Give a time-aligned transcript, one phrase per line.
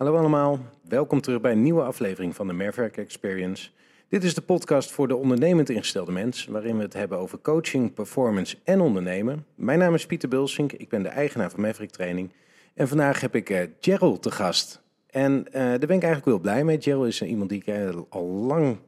[0.00, 0.58] Hallo allemaal,
[0.88, 3.70] welkom terug bij een nieuwe aflevering van de Merwerk Experience.
[4.08, 7.94] Dit is de podcast voor de ondernemend ingestelde mens, waarin we het hebben over coaching,
[7.94, 9.46] performance en ondernemen.
[9.54, 12.32] Mijn naam is Pieter Bulsink, ik ben de eigenaar van Maverick Training.
[12.74, 14.82] En vandaag heb ik uh, Gerald te gast.
[15.06, 16.80] En uh, daar ben ik eigenlijk wel blij mee.
[16.80, 18.78] Gerald is iemand die ik uh, al lang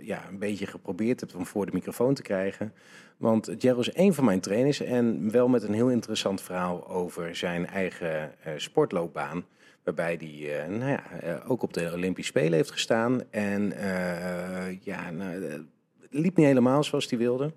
[0.00, 2.72] ja, een beetje geprobeerd heb om voor de microfoon te krijgen.
[3.16, 7.36] Want Gerald is een van mijn trainers en wel met een heel interessant verhaal over
[7.36, 9.44] zijn eigen sportloopbaan.
[9.86, 13.20] Waarbij hij uh, nou ja, uh, ook op de Olympische Spelen heeft gestaan.
[13.30, 15.62] En uh, ja, nou, het
[16.10, 17.52] liep niet helemaal zoals hij wilde.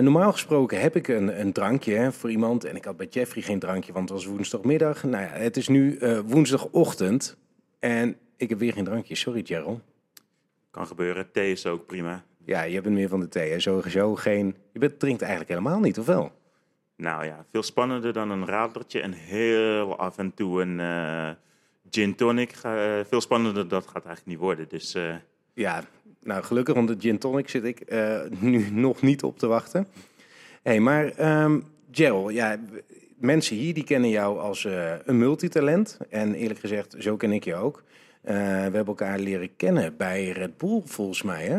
[0.00, 2.64] normaal gesproken heb ik een, een drankje hè, voor iemand.
[2.64, 5.02] En ik had bij Jeffrey geen drankje, want het was woensdagmiddag.
[5.02, 7.36] Nou ja, het is nu woensdagochtend.
[7.78, 9.14] En ik heb weer geen drankje.
[9.14, 9.80] Sorry, Gerald.
[10.70, 11.32] Kan gebeuren.
[11.32, 12.24] Thee is ook prima.
[12.44, 13.50] Ja, je bent meer van de thee.
[13.50, 13.60] Hè?
[13.60, 14.56] Sowieso geen...
[14.72, 16.32] Je bent, drinkt eigenlijk helemaal niet, of wel?
[17.02, 21.30] Nou ja, veel spannender dan een radertje en heel af en toe een uh,
[21.90, 22.54] gin tonic.
[22.66, 24.68] Uh, veel spannender dat gaat eigenlijk niet worden.
[24.68, 25.14] Dus, uh...
[25.54, 25.84] Ja,
[26.20, 27.84] nou gelukkig, want de gin tonic zit ik
[28.40, 29.86] nu nog niet op te wachten.
[30.62, 32.56] hey, maar um, Gerald, ja,
[33.16, 34.66] mensen hier die kennen jou als
[35.04, 35.98] een multitalent.
[36.10, 37.82] En eerlijk gezegd, zo ken ik je ook.
[38.20, 41.58] we hebben elkaar leren kennen bij Red Bull, volgens mij, hè?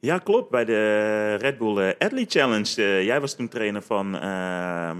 [0.00, 0.50] Ja, klopt.
[0.50, 2.74] Bij de Red Bull Athlete Challenge.
[2.76, 4.14] Uh, jij was toen trainer van.
[4.14, 4.90] Uh,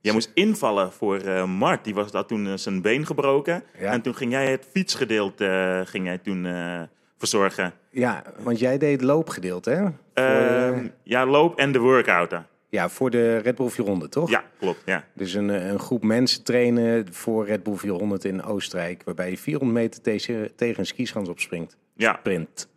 [0.00, 1.84] jij moest invallen voor uh, Mart.
[1.84, 3.62] Die was dat toen zijn been gebroken.
[3.78, 3.92] Ja.
[3.92, 6.46] En toen ging jij het fietsgedeelte ging jij toen
[7.18, 7.72] verzorgen.
[7.90, 9.82] Ja, want jij deed loopgedeelte, hè?
[10.14, 12.34] Voor, ja, loop en de workout.
[12.68, 14.30] Ja, voor de Red Bull 400, toch?
[14.30, 14.82] Ja, klopt.
[14.84, 15.04] Ja.
[15.14, 19.02] Dus een, een groep mensen trainen voor Red Bull 400 in Oostenrijk.
[19.04, 21.76] Waarbij je 400 meter tegen, tegen een skischans opspringt.
[21.96, 22.16] Ja.
[22.18, 22.68] Sprint.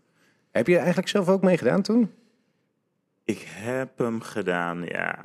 [0.53, 2.11] Heb je eigenlijk zelf ook meegedaan toen?
[3.23, 5.19] Ik heb hem gedaan, ja.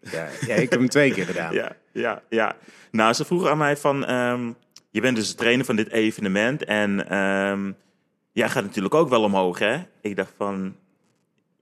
[0.00, 1.52] Ja, ja ik heb hem twee keer gedaan.
[1.62, 2.56] ja, ja, ja.
[2.90, 4.10] Nou, ze vroegen aan mij van...
[4.10, 4.54] Um,
[4.90, 7.76] je bent dus de trainer van dit evenement en um,
[8.32, 9.82] jij gaat natuurlijk ook wel omhoog, hè?
[10.00, 10.76] Ik dacht van...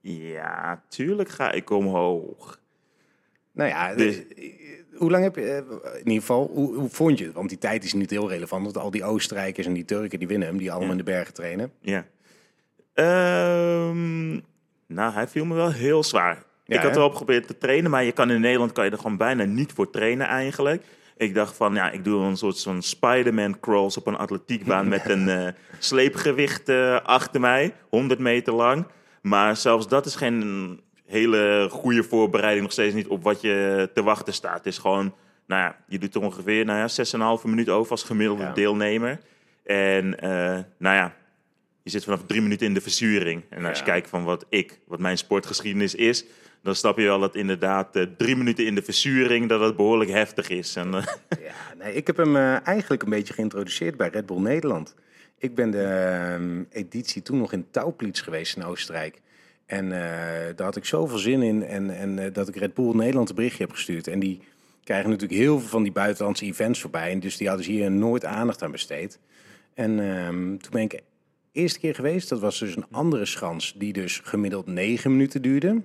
[0.01, 2.61] Ja, tuurlijk ga ik omhoog.
[3.53, 4.23] Nou ja, dus,
[4.95, 5.43] hoe lang heb je...
[5.43, 7.35] Eh, in ieder geval, hoe, hoe, vond je het?
[7.35, 8.65] Want die tijd is niet heel relevant.
[8.65, 10.93] Want al die Oostenrijkers en die Turken die winnen hem, die allemaal ja.
[10.93, 11.73] in de bergen trainen.
[11.81, 12.07] Ja.
[12.95, 14.45] Um,
[14.87, 16.43] nou, hij viel me wel heel zwaar.
[16.65, 18.97] Ja, ik had wel geprobeerd te trainen, maar je kan in Nederland kan je er
[18.97, 20.85] gewoon bijna niet voor trainen eigenlijk.
[21.17, 25.09] Ik dacht van, ja, ik doe een soort van Spider-Man crawls op een atletiekbaan met
[25.09, 25.49] een uh,
[25.79, 28.87] sleepgewicht uh, achter mij, 100 meter lang.
[29.23, 34.03] Maar zelfs dat is geen hele goede voorbereiding, nog steeds niet op wat je te
[34.03, 34.57] wachten staat.
[34.57, 35.15] Het is gewoon,
[35.47, 38.53] nou ja, je doet er ongeveer nou ja, 6,5 minuut over als gemiddelde ja.
[38.53, 39.21] deelnemer.
[39.65, 41.15] En uh, nou ja,
[41.83, 43.43] je zit vanaf drie minuten in de verzuring.
[43.49, 46.25] En als je kijkt van wat ik, wat mijn sportgeschiedenis is,
[46.63, 50.11] dan snap je wel dat inderdaad uh, drie minuten in de verzuring, dat het behoorlijk
[50.11, 50.77] heftig is.
[50.77, 51.03] En, uh...
[51.43, 54.95] Ja, nee, ik heb hem uh, eigenlijk een beetje geïntroduceerd bij Red Bull Nederland.
[55.39, 59.21] Ik ben de editie toen nog in Tauplitz geweest in Oostenrijk.
[59.67, 59.89] En
[60.57, 63.65] daar had ik zoveel zin in en, en dat ik Red Bull Nederland een berichtje
[63.65, 64.07] heb gestuurd.
[64.07, 64.41] En die
[64.85, 67.11] krijgen natuurlijk heel veel van die buitenlandse events voorbij.
[67.11, 69.19] En dus die hadden ze hier nooit aandacht aan besteed.
[69.75, 71.03] En ehm, toen ben ik
[71.53, 72.29] eerste keer geweest.
[72.29, 75.83] Dat was dus een andere schans die dus gemiddeld negen minuten duurde.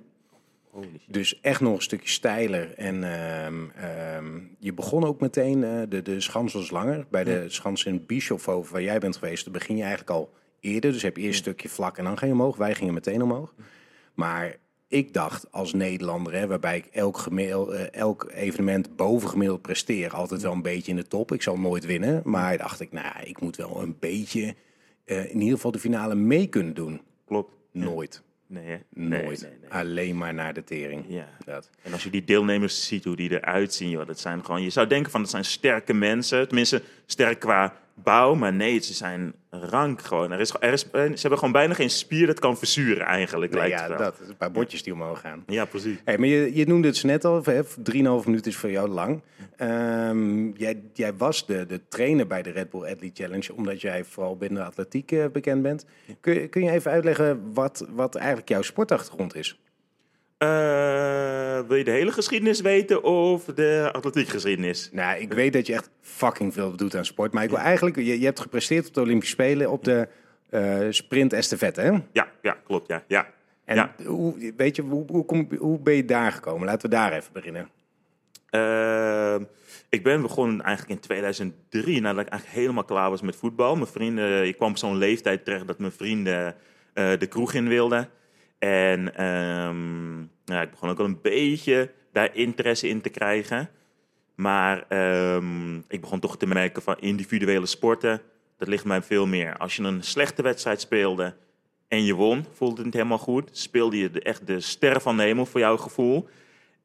[1.08, 2.74] Dus echt nog een stukje steiler.
[2.74, 7.06] En uh, je begon ook meteen, uh, de, de schans was langer.
[7.10, 10.92] Bij de schans in Bischofhoven, waar jij bent geweest, dan begin je eigenlijk al eerder.
[10.92, 12.58] Dus heb je eerst een stukje vlak en dan ga je omhoog.
[12.58, 13.54] Wij gingen meteen omhoog.
[14.14, 14.56] Maar
[14.88, 20.42] ik dacht als Nederlander, hè, waarbij ik elk, gemiddeld, uh, elk evenement bovengemiddeld presteer, altijd
[20.42, 21.32] wel een beetje in de top.
[21.32, 24.56] Ik zal nooit winnen, maar dacht ik, nou, ik moet wel een beetje
[25.08, 27.02] uh, in ieder geval de finale mee kunnen doen.
[27.26, 27.54] Klopt.
[27.72, 28.22] Nooit.
[28.48, 28.78] Nee, hè?
[28.90, 29.42] Nooit.
[29.42, 31.06] Nee, nee, Alleen maar naar de tering.
[31.08, 31.28] Ja.
[31.46, 31.70] Dat.
[31.82, 34.70] En als je die deelnemers ziet, hoe die eruit zien, joh, dat zijn gewoon, je
[34.70, 36.48] zou denken van, dat zijn sterke mensen.
[36.48, 40.32] Tenminste, sterk qua bouw, maar nee, ze zijn rank gewoon.
[40.32, 43.62] Er is, er is, ze hebben gewoon bijna geen spier dat kan verzuren eigenlijk, nee,
[43.62, 44.20] lijkt ja, het dat.
[44.28, 45.44] Een paar bordjes die omhoog gaan.
[45.48, 45.98] Ja, precies.
[46.06, 47.54] Hey, maar je, je noemde het net al, 3,5
[47.94, 49.22] minuten is voor jou lang.
[49.62, 54.04] Um, jij, jij was de, de trainer bij de Red Bull Athlete Challenge, omdat jij
[54.04, 55.86] vooral binnen de atletiek uh, bekend bent.
[56.20, 59.60] Kun, kun je even uitleggen wat, wat eigenlijk jouw sportachtergrond is?
[60.44, 64.90] Uh, wil je de hele geschiedenis weten of de atletiekgeschiedenis?
[64.92, 67.34] Nou, ik weet dat je echt fucking veel doet aan sport.
[67.34, 70.08] Maar ik wil eigenlijk, je, je hebt gepresteerd op de Olympische Spelen op de
[70.52, 71.92] uh, sprint estafette, hè?
[72.12, 73.04] Ja, ja, klopt, ja.
[73.08, 73.28] ja.
[73.66, 73.96] En ja.
[74.06, 76.68] hoe, weet je, hoe, hoe, kom, hoe ben je daar gekomen?
[76.68, 77.70] Laten we daar even beginnen.
[78.52, 79.36] Uh,
[79.90, 83.76] ik ben begonnen eigenlijk in 2003, nadat ik eigenlijk helemaal klaar was met voetbal.
[83.76, 86.56] Mijn vrienden, ik kwam op zo'n leeftijd terecht dat mijn vrienden
[86.94, 88.10] de kroeg in wilden.
[88.60, 93.70] En um, nou, ik begon ook al een beetje daar interesse in te krijgen.
[94.36, 98.22] Maar ehm, ik begon toch te merken van individuele sporten,
[98.58, 99.58] dat ligt mij veel meer.
[99.58, 101.36] Als je een slechte wedstrijd speelde
[101.88, 103.50] en je won, voelde het niet helemaal goed.
[103.52, 106.28] Speelde je echt de ster van de hemel voor jouw gevoel.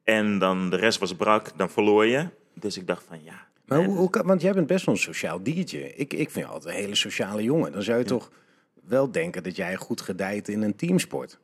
[0.03, 2.27] En dan de rest was brak, dan verloor je.
[2.53, 3.47] Dus ik dacht van ja.
[3.65, 5.95] Maar hoe, hoe kan, want jij bent best wel een sociaal diertje.
[5.95, 7.71] Ik, ik vind je altijd een hele sociale jongen.
[7.71, 8.31] Dan zou je toch
[8.83, 11.39] wel denken dat jij goed gedijt in een teamsport.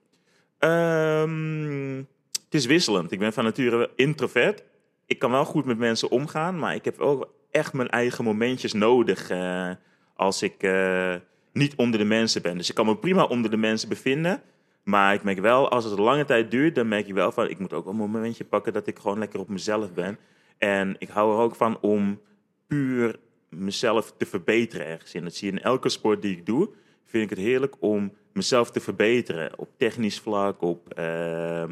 [0.60, 1.96] Ehm,
[2.44, 3.12] het is wisselend.
[3.12, 4.64] Ik ben van nature introvert.
[5.06, 8.74] Ik kan wel goed met mensen omgaan, maar ik heb ook echt mijn eigen momentjes
[8.74, 9.70] nodig uh,
[10.16, 11.16] als ik uh,
[11.54, 12.58] niet onder de mensen ben.
[12.58, 14.42] Dus ik kan me prima onder de mensen bevinden.
[14.84, 17.50] Maar ik merk wel, als het een lange tijd duurt, dan merk ik wel van,
[17.50, 20.18] ik moet ook wel een momentje pakken dat ik gewoon lekker op mezelf ben.
[20.58, 22.22] En ik hou er ook van om
[22.68, 23.20] puur
[23.50, 25.24] mezelf te verbeteren ergens in.
[25.24, 26.70] Dat zie je in elke sport die ik doe,
[27.06, 29.60] vind ik het heerlijk om mezelf te verbeteren.
[29.60, 31.64] Op technisch vlak, op, uh,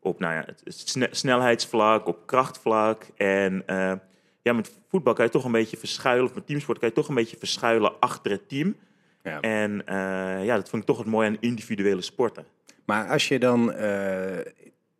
[0.00, 3.06] op nou ja, het snelheidsvlak, op krachtvlak.
[3.16, 3.92] En uh,
[4.42, 7.08] ja, met voetbal kan je toch een beetje verschuilen, of met teamsport kan je toch
[7.08, 8.76] een beetje verschuilen achter het team.
[9.22, 9.40] Ja.
[9.40, 12.44] En uh, ja, dat vind ik toch het mooie aan individuele sporten.
[12.84, 14.38] Maar als je dan uh,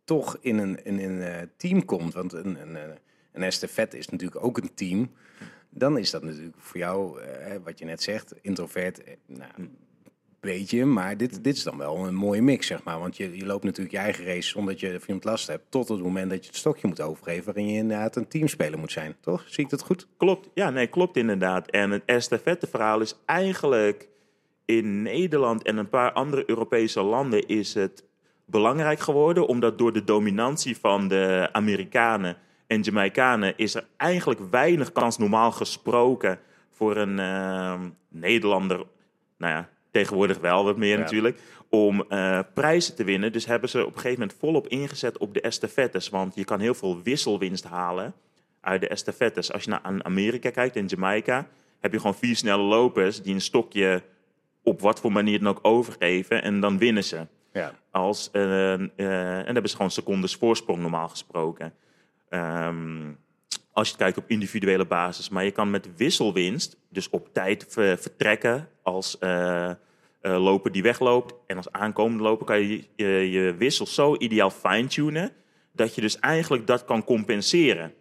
[0.04, 2.78] toch in een, in een team komt, want een, een,
[3.32, 5.10] een estafette is natuurlijk ook een team,
[5.70, 7.20] dan is dat natuurlijk voor jou,
[7.64, 9.50] wat je net zegt, introvert, nou,
[10.40, 12.98] beetje, maar dit, dit is dan wel een mooie mix, zeg maar.
[12.98, 15.88] Want je, je loopt natuurlijk je eigen race zonder dat je het last hebt, tot
[15.88, 19.16] het moment dat je het stokje moet overgeven, waarin je inderdaad een teamspeler moet zijn,
[19.20, 19.44] toch?
[19.46, 20.06] Zie ik dat goed?
[20.16, 21.70] Klopt, ja, nee, klopt inderdaad.
[21.70, 24.08] En het estafette verhaal is eigenlijk
[24.64, 28.04] in Nederland en een paar andere Europese landen is het
[28.44, 32.36] belangrijk geworden, omdat door de dominantie van de Amerikanen
[32.66, 36.38] en Jamaicanen is er eigenlijk weinig kans, normaal gesproken,
[36.72, 38.86] voor een uh, Nederlander,
[39.38, 43.32] nou ja, tegenwoordig wel wat meer natuurlijk, om uh, prijzen te winnen.
[43.32, 46.60] Dus hebben ze op een gegeven moment volop ingezet op de estafettes, want je kan
[46.60, 48.14] heel veel wisselwinst halen
[48.60, 49.52] uit de estafettes.
[49.52, 51.48] Als je naar Amerika kijkt, in Jamaica,
[51.80, 54.02] heb je gewoon vier snelle lopers die een stokje
[54.62, 57.26] op wat voor manier dan ook overgeven en dan winnen ze.
[57.52, 57.74] Ja.
[57.90, 58.90] Als, uh, uh, en
[59.44, 61.72] dan hebben ze gewoon secondes voorsprong normaal gesproken.
[62.30, 63.18] Um,
[63.72, 65.28] als je kijkt op individuele basis.
[65.28, 69.70] Maar je kan met wisselwinst, dus op tijd vertrekken als uh,
[70.20, 71.34] loper die wegloopt.
[71.46, 75.32] En als aankomende loper kan je je, je wissel zo ideaal fine-tunen.
[75.72, 77.94] Dat je dus eigenlijk dat kan compenseren.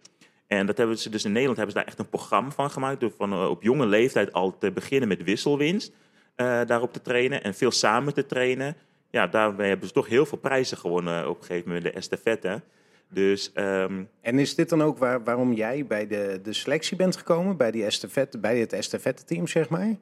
[0.48, 3.00] En dat hebben ze dus in Nederland hebben ze daar echt een programma van gemaakt.
[3.00, 5.92] Door van op jonge leeftijd al te beginnen met wisselwinst.
[6.36, 8.76] Daarop te trainen en veel samen te trainen.
[9.12, 12.62] Ja, daarmee hebben ze toch heel veel prijzen gewonnen op een gegeven moment, de estafette.
[13.12, 14.10] Dus, um...
[14.22, 17.72] En is dit dan ook waar, waarom jij bij de, de selectie bent gekomen, bij,
[17.72, 19.96] die estafette, bij het estafette-team, zeg maar?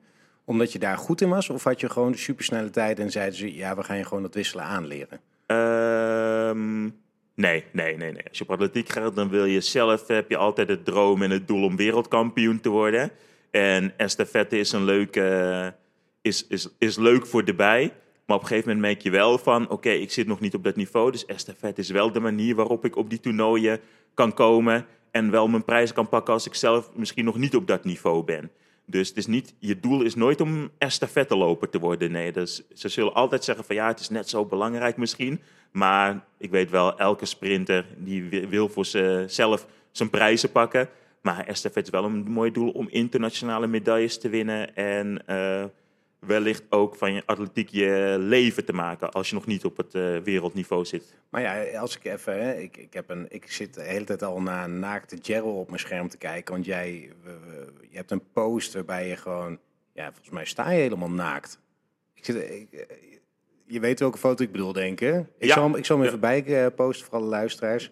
[0.46, 1.50] Omdat je daar goed in was?
[1.50, 4.24] Of had je gewoon de supersnelle tijd en zeiden ze, ja, we gaan je gewoon
[4.24, 5.20] dat wisselen aanleren?
[5.48, 6.84] Um,
[7.36, 8.24] nee, nee, nee, nee.
[8.30, 11.32] Als je op atletiek gaat, dan wil je zelf, heb je altijd het droom en
[11.32, 13.12] het doel om wereldkampioen te worden.
[13.52, 15.74] En estafette is een leuke,
[16.22, 17.94] is, is, is leuk voor de bij.
[18.28, 20.64] Maar op een gegeven moment merk je wel van, oké, ik zit nog niet op
[20.64, 21.12] dat niveau.
[21.12, 23.80] Dus estafette is wel de manier waarop ik op die toernooien
[24.14, 24.86] kan komen.
[25.12, 28.24] En wel mijn prijzen kan pakken als ik zelf misschien nog niet op dat niveau
[28.24, 28.52] ben.
[28.86, 30.72] Dus het is niet, je doel is nooit om
[31.28, 32.12] loper te worden.
[32.12, 35.42] Nee, dus ze zullen altijd zeggen van ja, het is net zo belangrijk misschien.
[35.72, 40.90] Maar ik weet wel, elke sprinter die wil voor zichzelf zijn prijzen pakken.
[41.22, 44.76] Maar estafette is wel een mooi doel om internationale medailles te winnen.
[44.76, 45.64] En uh,
[46.28, 49.96] wellicht ook van je atletiek je leven te maken als je nog niet op het
[49.96, 51.16] uh, wereldniveau zit.
[51.30, 54.24] Maar ja, als ik even, hè, ik, ik, heb een, ik zit de hele tijd
[54.24, 57.12] al naar een naakte Gerald op mijn scherm te kijken, want jij,
[57.90, 59.60] je hebt een post waarbij je gewoon,
[59.94, 61.60] ja, volgens mij sta je helemaal naakt.
[62.14, 62.98] Ik zit, ik, eh,
[63.66, 65.16] je weet welke foto ik bedoel, denk ik.
[65.38, 65.54] Ik, ja.
[65.54, 67.92] zal, ik zal hem even bij uh, posten voor alle luisteraars.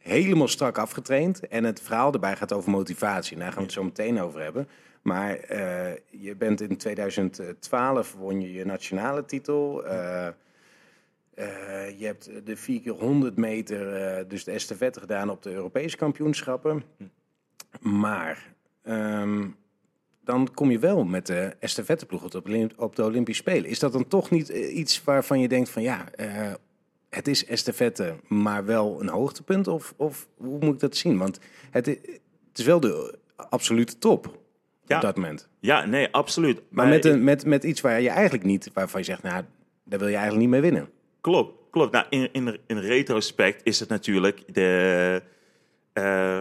[0.00, 3.36] Helemaal strak afgetraind en het verhaal erbij gaat over motivatie.
[3.36, 4.68] Daar gaan we het zo meteen over hebben.
[5.02, 9.86] Maar uh, je bent in 2012 won je je nationale titel.
[9.86, 10.28] Uh,
[11.34, 15.96] uh, je hebt de 4 keer 100 meter, dus de estafette gedaan op de Europese
[15.96, 16.82] kampioenschappen.
[17.80, 18.54] Maar
[18.84, 19.56] um,
[20.24, 23.70] dan kom je wel met de estafetteploeg op op de Olympische Spelen.
[23.70, 26.04] Is dat dan toch niet iets waarvan je denkt van ja,
[27.08, 29.68] het is estafette, maar wel een hoogtepunt?
[29.68, 31.18] Of, of hoe moet ik dat zien?
[31.18, 31.40] Want
[31.70, 34.38] het, het is wel de absolute top
[34.90, 34.96] ja.
[34.96, 35.48] op dat moment.
[35.60, 36.60] Ja, nee, absoluut.
[36.70, 39.44] Maar, met, een, met, met iets waar je eigenlijk niet, waarvan je zegt, nou,
[39.84, 40.90] daar wil je eigenlijk niet mee winnen.
[41.20, 41.92] Klopt, klopt.
[41.92, 45.22] Nou, in, in, in retrospect is het natuurlijk de,
[45.94, 46.40] uh,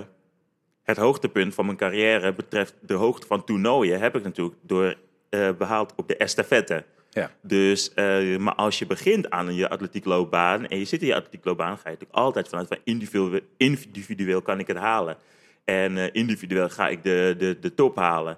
[0.84, 4.96] het hoogtepunt van mijn carrière betreft de hoogte van toernooien heb ik natuurlijk door
[5.30, 6.84] uh, behaald op de estafette.
[7.10, 7.32] Ja.
[7.42, 11.78] Dus, uh, maar als je begint aan je atletiekloopbaan en je zit in je atletiekloopbaan,
[11.78, 15.18] ga je natuurlijk altijd vanuit van individueel, individueel kan ik het halen.
[15.66, 18.38] En uh, individueel ga ik de, de, de top halen.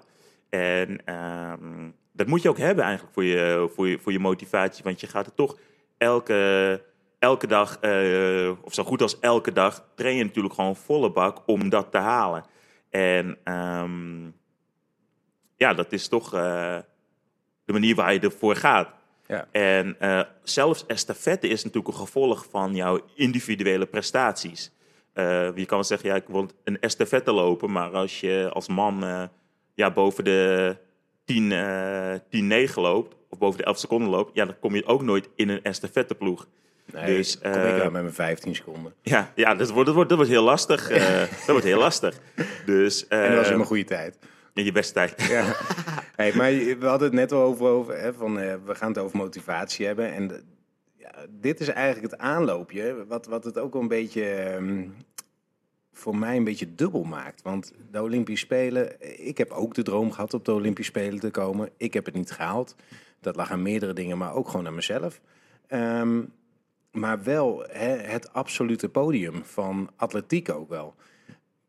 [0.50, 4.84] En ehm, dat moet je ook hebben eigenlijk voor je, voor, je, voor je motivatie.
[4.84, 5.58] Want je gaat er toch
[5.98, 6.82] elke,
[7.18, 11.42] elke dag, uh, of zo goed als elke dag, train je natuurlijk gewoon volle bak
[11.46, 12.44] om dat te halen.
[12.90, 14.34] En um,
[15.56, 16.78] ja, dat is toch uh,
[17.64, 18.88] de manier waar je ervoor gaat.
[19.26, 19.48] Ja.
[19.50, 24.72] En uh, zelfs estafette is natuurlijk een gevolg van jouw individuele prestaties.
[25.14, 28.68] Uh, je kan wel zeggen, ja, ik wil een estafette lopen, maar als je als
[28.68, 29.22] man uh,
[29.74, 30.76] ja, boven de
[31.24, 35.28] 10, 10-9 loopt, of boven de 11 seconden loopt, ja, dan kom je ook nooit
[35.34, 36.46] in een estafetteploeg.
[36.92, 38.94] Nee, dus, kom ik aan met mijn 15 seconden.
[39.02, 40.88] Ja, ja dat, wordt, dat, wordt, dat wordt heel lastig.
[41.28, 42.18] dat wordt heel lastig.
[42.66, 44.18] Dus, en dat was in mijn goede tijd.
[44.54, 45.22] In je beste tijd.
[45.28, 45.44] Ja.
[46.16, 48.98] Hey, maar we hadden het net al over, over hè, van, uh, we gaan het
[48.98, 50.12] over motivatie hebben.
[50.12, 50.30] En
[51.30, 54.94] dit is eigenlijk het aanloopje, wat, wat het ook een beetje um,
[55.92, 57.42] voor mij een beetje dubbel maakt.
[57.42, 61.30] Want de Olympische Spelen, ik heb ook de droom gehad op de Olympische Spelen te
[61.30, 61.68] komen.
[61.76, 62.76] Ik heb het niet gehaald.
[63.20, 65.20] Dat lag aan meerdere dingen, maar ook gewoon aan mezelf.
[65.68, 66.32] Um,
[66.92, 70.94] maar wel het absolute podium van atletiek ook wel.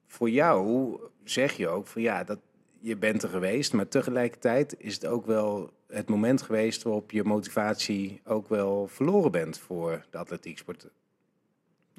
[0.07, 2.39] Voor jou zeg je ook van ja, dat,
[2.79, 7.23] je bent er geweest, maar tegelijkertijd is het ook wel het moment geweest waarop je
[7.23, 10.87] motivatie ook wel verloren bent voor de atletieksport.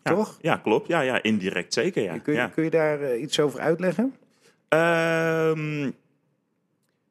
[0.02, 0.38] Ja, Toch?
[0.40, 0.88] Ja, klopt.
[0.88, 2.02] Ja, ja, indirect zeker.
[2.02, 2.18] Ja.
[2.18, 2.48] Kun, je, ja.
[2.48, 4.14] kun je daar uh, iets over uitleggen?
[4.68, 5.94] Um,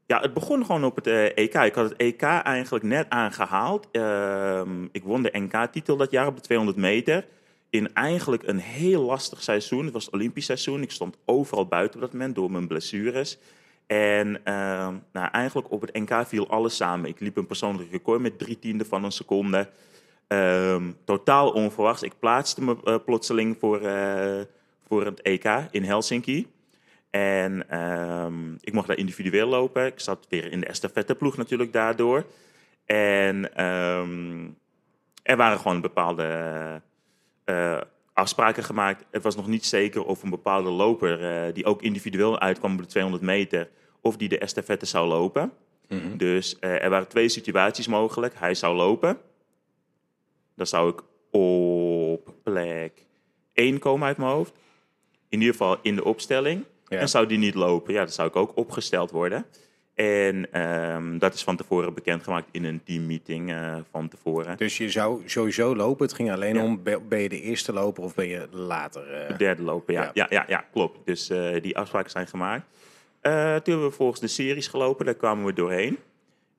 [0.05, 1.53] ja, het begon gewoon op het uh, EK.
[1.53, 3.87] Ik had het EK eigenlijk net aangehaald.
[3.91, 4.61] Uh,
[4.91, 7.25] ik won de NK-titel dat jaar op de 200 meter.
[7.69, 9.83] In eigenlijk een heel lastig seizoen.
[9.83, 10.81] Het was het Olympisch seizoen.
[10.81, 13.37] Ik stond overal buiten op dat moment door mijn blessures.
[13.87, 17.09] En uh, nou, eigenlijk op het NK viel alles samen.
[17.09, 19.69] Ik liep een persoonlijk record met drie tiende van een seconde.
[20.27, 22.03] Um, totaal onverwachts.
[22.03, 24.41] Ik plaatste me uh, plotseling voor, uh,
[24.87, 26.47] voor het EK in Helsinki.
[27.09, 29.85] En um, ik mocht daar individueel lopen.
[29.85, 32.25] Ik zat weer in de estafetteploeg natuurlijk daardoor.
[32.85, 33.55] En
[35.23, 36.81] er waren gewoon bepaalde
[37.45, 37.81] uh,
[38.13, 39.05] afspraken gemaakt.
[39.11, 42.77] Het was nog niet zeker of een bepaalde loper uh, die ook individueel uitkwam op
[42.77, 43.69] de 200 meter,
[44.01, 45.51] of die de estafette zou lopen.
[45.87, 46.17] Mm -hmm.
[46.17, 48.33] Dus uh, er waren twee situaties mogelijk.
[48.37, 49.17] Hij zou lopen.
[50.55, 53.05] Dan zou ik op plek
[53.53, 54.53] 1 komen uit mijn hoofd.
[55.29, 56.65] In ieder geval in de opstelling.
[56.87, 56.99] Ja.
[56.99, 59.45] En zou die niet lopen, ja, dan zou ik ook opgesteld worden.
[59.93, 64.57] En um, dat is van tevoren bekendgemaakt in een teammeeting uh, van tevoren.
[64.57, 66.05] Dus je zou sowieso lopen.
[66.05, 66.63] Het ging alleen ja.
[66.63, 69.21] om, ben je de eerste loper of ben je later?
[69.21, 69.27] Uh...
[69.27, 70.01] De derde loper, ja.
[70.01, 71.05] Ja, ja, ja, ja klopt.
[71.05, 72.65] Dus uh, die afspraken zijn gemaakt.
[73.21, 73.31] toen
[73.73, 75.05] hebben we volgens de series gelopen.
[75.05, 75.97] Daar kwamen we doorheen.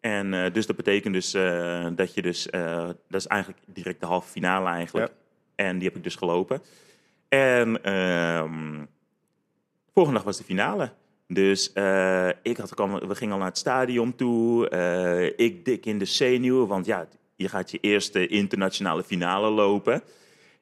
[0.00, 1.30] En dus dat betekent dus
[1.94, 2.48] dat je dus...
[3.08, 5.08] dat is eigenlijk direct de halve finale eigenlijk.
[5.08, 5.64] Ja.
[5.64, 6.62] En die heb ik dus gelopen.
[7.28, 7.92] En...
[7.92, 8.88] Um,
[9.94, 10.90] volgende dag was de finale.
[11.26, 12.70] Dus uh, ik had,
[13.06, 14.70] we gingen al naar het stadion toe.
[14.70, 20.02] Uh, ik dik in de zenuwen, want ja, je gaat je eerste internationale finale lopen.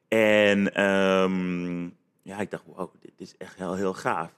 [0.07, 4.31] En um, ja, ik dacht, wow, dit is echt heel, heel gaaf.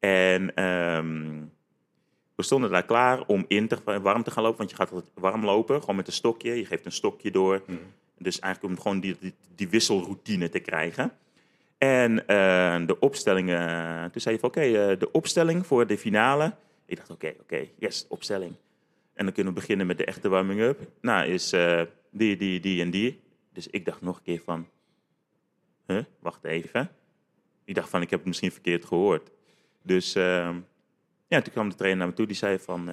[0.00, 1.52] En um,
[2.34, 5.44] we stonden daar klaar om in te, warm te gaan lopen, want je gaat warm
[5.44, 6.54] lopen, gewoon met een stokje.
[6.54, 7.62] Je geeft een stokje door.
[7.66, 7.78] Mm.
[8.18, 11.12] Dus eigenlijk om gewoon die, die, die wisselroutine te krijgen.
[11.78, 16.54] En uh, de opstellingen, toen zei je van oké, uh, de opstelling voor de finale.
[16.86, 18.54] Ik dacht oké, oké, yes, opstelling.
[19.14, 20.80] En dan kunnen we beginnen met de echte warming-up.
[21.00, 21.54] Nou, is
[22.10, 23.22] die, die, die en die.
[23.52, 24.68] Dus ik dacht nog een keer van,
[25.86, 26.90] huh, wacht even.
[27.64, 29.30] Ik dacht van, ik heb het misschien verkeerd gehoord.
[29.82, 32.90] Dus ja, toen kwam de trainer naar me toe, die zei van,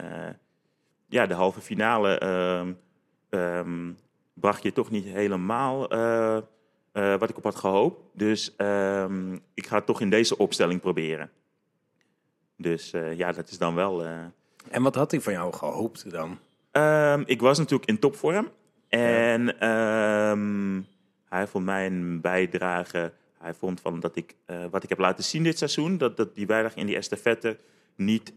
[1.08, 2.22] ja, de halve finale
[3.30, 3.98] um,
[4.34, 5.88] bracht je toch niet helemaal
[6.94, 8.02] uh, wat ik op had gehoopt.
[8.14, 11.30] Dus um, ik ga het toch in deze opstelling proberen.
[12.58, 14.06] Dus uh, ja, dat is dan wel.
[14.06, 14.20] Uh...
[14.70, 16.40] En wat had hij van jou gehoopt dan?
[16.72, 18.50] Um, ik was natuurlijk in topvorm.
[18.90, 20.32] En ja.
[20.32, 20.86] um,
[21.30, 23.12] hij vond mijn bijdrage.
[23.38, 24.36] Hij vond van dat ik
[24.72, 27.58] wat ik heb laten zien dit seizoen, dat, dat die bijdrage in die estafette
[27.96, 28.34] niet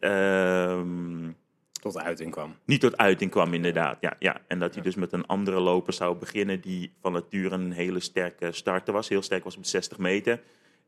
[1.92, 2.54] tot uiting kwam.
[2.64, 3.96] Niet tot uiting kwam, inderdaad.
[4.00, 4.40] Ja, ja.
[4.46, 8.00] En dat hij dus met een andere loper zou beginnen die van nature een hele
[8.00, 9.08] sterke starter was.
[9.08, 10.40] Heel sterk was op 60 meter.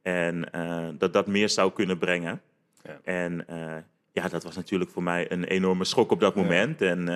[0.02, 2.40] En uh, dat dat meer zou kunnen brengen.
[2.82, 3.00] Ja.
[3.04, 3.76] En uh,
[4.12, 6.80] ja, dat was natuurlijk voor mij een enorme schok op dat moment.
[6.80, 6.86] Ja.
[6.86, 7.06] En, uh...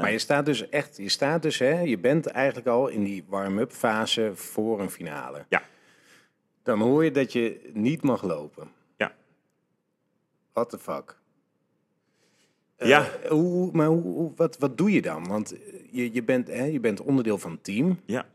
[0.00, 3.24] Maar je staat dus echt, je staat dus, hè, je bent eigenlijk al in die
[3.28, 5.44] warm-up fase voor een finale.
[5.48, 5.62] Ja.
[6.62, 8.70] Dan hoor je dat je niet mag lopen.
[8.96, 9.12] Ja.
[10.52, 11.20] What the fuck?
[12.84, 13.08] Ja.
[13.24, 15.28] Uh, hoe, maar hoe, wat, wat doe je dan?
[15.28, 15.54] Want
[15.90, 17.98] je, je, bent, hè, je bent onderdeel van het team.
[18.04, 18.26] Ja.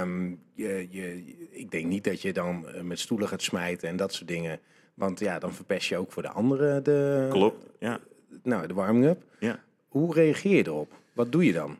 [0.00, 4.12] Um, je, je, ik denk niet dat je dan met stoelen gaat smijten en dat
[4.12, 4.60] soort dingen.
[4.94, 8.00] Want ja, dan verpest je ook voor de anderen de, Klopt, ja.
[8.42, 9.22] nou, de warming-up.
[9.38, 9.64] ja.
[9.88, 10.92] Hoe reageer je erop?
[11.12, 11.78] Wat doe je dan?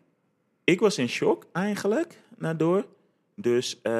[0.64, 2.86] Ik was in shock eigenlijk, daardoor.
[3.34, 3.92] Dus uh,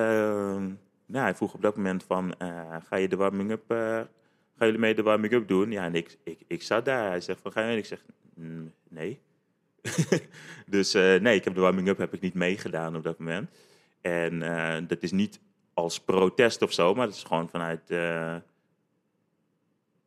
[1.06, 4.00] nou, hij vroeg op dat moment van, uh, ga je de warming-up, uh,
[4.56, 5.70] gaan jullie mee de warming-up doen?
[5.70, 7.08] Ja, en ik, ik, ik zat daar.
[7.08, 7.76] Hij zegt van, ga je mee?
[7.76, 9.20] Ik zeg, mm, nee.
[10.66, 13.50] dus uh, nee, ik heb de warming-up heb ik niet meegedaan op dat moment.
[14.00, 14.38] En
[14.86, 15.40] dat is niet
[15.74, 17.90] als protest of zo, maar dat is gewoon vanuit,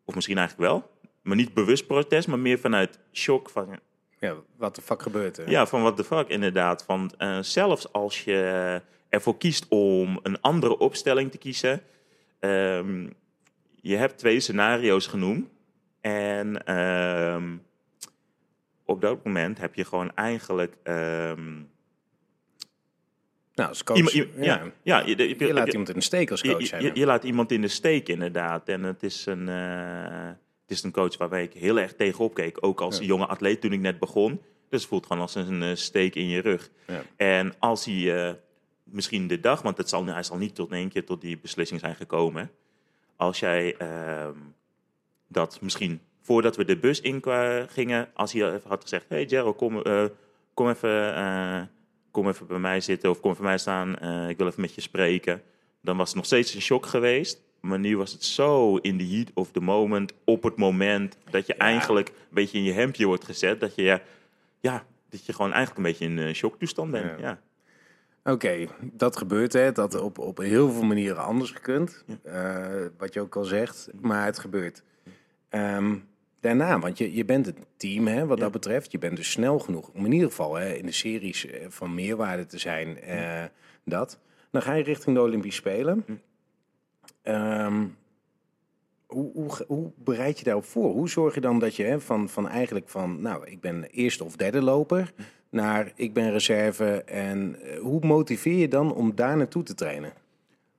[0.06, 0.92] of misschien eigenlijk wel,
[1.22, 3.80] maar niet bewust protest, maar meer vanuit shock van,
[4.20, 5.50] ja, wat de fuck gebeurt er?
[5.50, 6.84] Ja, van wat de fuck inderdaad.
[6.84, 11.82] Van, zelfs als je ervoor kiest om een andere opstelling te kiezen.
[12.40, 13.14] Um,
[13.82, 15.48] je hebt twee scenario's genoemd.
[16.02, 17.62] En um,
[18.86, 20.76] op dat moment heb je gewoon eigenlijk...
[20.84, 21.70] Um,
[23.54, 26.42] nou, als coach, ja, ja, ja, je, je, je, laat iemand in de steek als
[26.42, 26.70] coach.
[26.70, 28.70] Je, je, laat iemand in de steek, inderdaad.
[28.70, 29.48] En het is een...
[29.48, 30.30] Uh,
[30.70, 32.58] het is een coach waarbij ik heel erg tegenop keek.
[32.66, 33.06] Ook als ja.
[33.06, 34.42] jonge atleet toen ik net begon.
[34.70, 36.70] Dus het voelt gewoon als een uh, steek in je rug.
[36.88, 37.02] Ja.
[37.16, 38.34] En als hij uh,
[38.84, 41.38] misschien de dag, want het zal, hij zal niet tot in één keer tot die
[41.38, 42.52] beslissing zijn gekomen.
[43.20, 44.28] Als jij uh,
[45.28, 47.24] dat misschien voordat we de bus in
[47.68, 50.06] gingen, als hij even had gezegd: Hey Gerald, kom, uh,
[50.54, 51.72] kom, even,
[52.12, 53.90] kom even bij mij zitten of kom even bij mij staan.
[54.30, 55.42] ik wil even met je spreken.
[55.82, 57.42] Dan was het nog steeds een shock geweest.
[57.60, 61.48] Maar nu was het zo in the heat of the moment, op het moment, dat
[61.48, 61.66] je ja.
[61.66, 63.60] eigenlijk een beetje in je hemdje wordt gezet.
[63.60, 64.02] Dat je,
[64.60, 67.20] ja, dat je gewoon eigenlijk een beetje in een shocktoestand bent.
[67.20, 67.28] Ja.
[67.28, 67.40] ja.
[68.32, 69.72] Oké, okay, dat gebeurt hè.
[69.72, 72.04] Dat op, op heel veel manieren anders gekund.
[72.26, 72.66] Uh,
[72.98, 74.84] wat je ook al zegt, maar het gebeurt.
[75.50, 76.04] Um,
[76.40, 78.92] daarna, want je, je bent een team hè, wat dat betreft.
[78.92, 82.46] Je bent dus snel genoeg, om in ieder geval hè, in de series van meerwaarde
[82.46, 82.98] te zijn.
[83.10, 83.44] Uh,
[83.84, 84.20] dat.
[84.52, 86.06] Dan ga je richting de Olympische Spelen.
[87.24, 87.98] Um,
[89.06, 90.92] hoe, hoe, hoe, bereid je daarop voor?
[90.92, 94.24] Hoe zorg je dan dat je hè, van, van eigenlijk van, nou, ik ben eerste
[94.24, 95.14] of derde loper,
[95.50, 97.04] naar ik ben reserve.
[97.04, 100.14] En uh, hoe motiveer je dan om daar naartoe te trainen?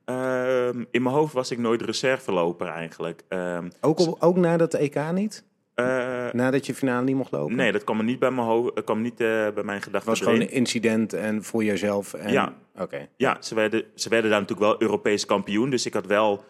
[0.05, 3.23] Um, in mijn hoofd was ik nooit reserveloper eigenlijk.
[3.29, 5.45] Um, ook, op, ook na dat EK niet?
[5.77, 7.57] Uh, Nadat je finale niet mocht lopen?
[7.57, 10.11] Nee, dat kwam niet bij mijn, hoofd, kwam niet, uh, bij mijn gedachten.
[10.11, 12.14] Het was gewoon een incident en voor jezelf?
[12.14, 12.33] En...
[12.33, 13.09] Ja, okay.
[13.16, 15.71] ja ze, werden, ze werden daar natuurlijk wel Europees kampioen.
[15.71, 16.45] Dus ik had wel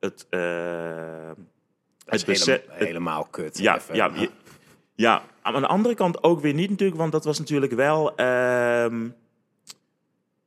[0.00, 0.26] het...
[0.30, 0.40] Uh,
[2.04, 3.58] het helemaal, helemaal kut.
[3.58, 3.94] Ja, even.
[3.94, 4.10] ja,
[5.02, 6.98] ja, aan de andere kant ook weer niet natuurlijk.
[6.98, 8.10] Want dat was natuurlijk wel...
[8.10, 8.94] Uh,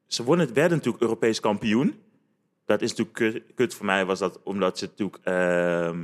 [0.07, 2.01] ze wonnen, werden natuurlijk Europees kampioen.
[2.65, 5.17] Dat is natuurlijk kut voor mij, was dat omdat ze natuurlijk...
[5.17, 6.03] Uh,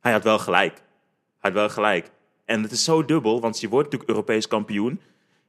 [0.00, 0.74] hij had wel gelijk.
[1.38, 2.10] Hij had wel gelijk.
[2.44, 5.00] En het is zo dubbel, want je wordt natuurlijk Europees kampioen.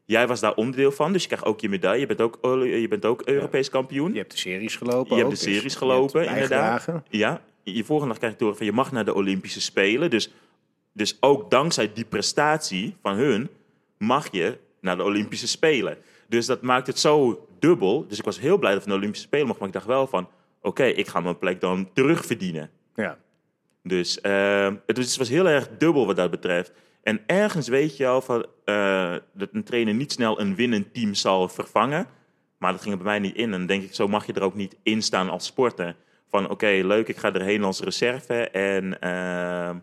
[0.05, 1.99] Jij was daar onderdeel van, dus je krijgt ook je medaille.
[1.99, 3.71] Je bent ook, je bent ook Europees ja.
[3.71, 4.11] kampioen.
[4.11, 5.15] Je hebt de series gelopen.
[5.15, 6.87] Je ook, hebt de series dus gelopen, inderdaad.
[7.09, 10.09] Ja, je volgende dag krijg je horen van je mag naar de Olympische Spelen.
[10.09, 10.31] Dus,
[10.99, 13.49] dus ook dankzij die prestatie van hun
[13.97, 15.97] mag je naar de Olympische Spelen.
[16.27, 18.07] Dus dat maakt het zo dubbel.
[18.07, 19.59] Dus ik was heel blij dat ik naar de Olympische Spelen mocht.
[19.59, 22.69] Maar ik dacht wel van, oké, okay, ik ga mijn plek dan terugverdienen.
[22.95, 23.17] Ja.
[23.83, 26.71] Dus uh, het was heel erg dubbel wat dat betreft.
[27.03, 31.13] En ergens weet je al van, uh, dat een trainer niet snel een winnend team
[31.13, 32.07] zal vervangen.
[32.57, 33.43] Maar dat ging er bij mij niet in.
[33.43, 35.95] En dan denk ik, zo mag je er ook niet in staan als sporter.
[36.29, 38.49] Van oké, okay, leuk, ik ga erheen als reserve.
[38.49, 39.75] En uh,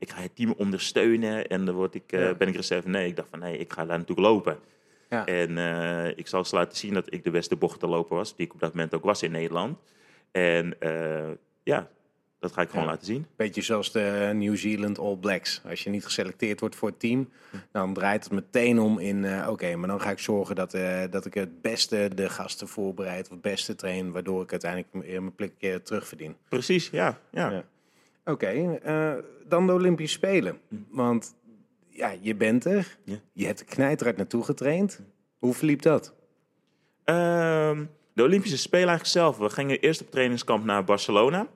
[0.00, 1.46] ik ga het team ondersteunen.
[1.48, 2.34] En dan word ik, uh, ja.
[2.34, 2.88] ben ik reserve.
[2.88, 4.58] Nee, ik dacht van nee, ik ga daar natuurlijk lopen.
[5.08, 5.26] Ja.
[5.26, 5.58] En
[6.16, 8.36] ik zal eens laten zien dat ik de beste bochtenloper was.
[8.36, 9.78] Die ik op dat moment ook was in Nederland.
[10.30, 10.76] En
[11.62, 11.88] ja,
[12.38, 12.90] dat ga ik gewoon ja.
[12.90, 13.26] laten zien.
[13.36, 15.60] Beetje zoals de New Zealand All Blacks.
[15.68, 17.28] Als je niet geselecteerd wordt voor het team,
[17.72, 19.24] dan draait het meteen om in...
[19.24, 20.76] Uh, Oké, okay, maar dan ga ik zorgen dat,
[21.10, 23.24] dat ik het beste de gasten voorbereid...
[23.24, 26.36] of het beste train, waardoor ik uiteindelijk mijn plek terugverdien.
[26.48, 27.18] Precies, ja.
[27.30, 27.64] ja.
[28.24, 28.80] Oké, okay,
[29.48, 30.58] dan de Olympische Spelen.
[30.90, 31.34] Want
[31.88, 32.96] ja, je bent er.
[33.04, 33.16] Ja.
[33.32, 35.00] Je hebt er knijteruit naartoe getraind.
[35.38, 36.14] Hoe verliep dat?
[37.04, 39.38] Um, de Olympische Spelen eigenlijk zelf.
[39.38, 41.48] We gingen eerst op trainingskamp naar Barcelona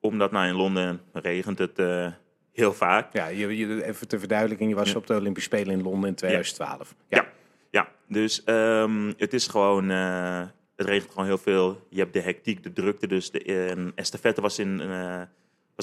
[0.00, 2.06] omdat nou in Londen regent het uh,
[2.52, 3.12] heel vaak.
[3.12, 4.96] Ja, je, je, even ter verduidelijking, je was ja.
[4.96, 6.94] op de Olympische Spelen in Londen in 2012.
[7.08, 7.26] Ja, ja.
[7.70, 7.88] ja.
[8.08, 10.42] dus um, het is gewoon, uh,
[10.76, 11.86] het regent gewoon heel veel.
[11.88, 13.06] Je hebt de hectiek, de drukte.
[13.06, 14.80] Dus de uh, estafette was, in,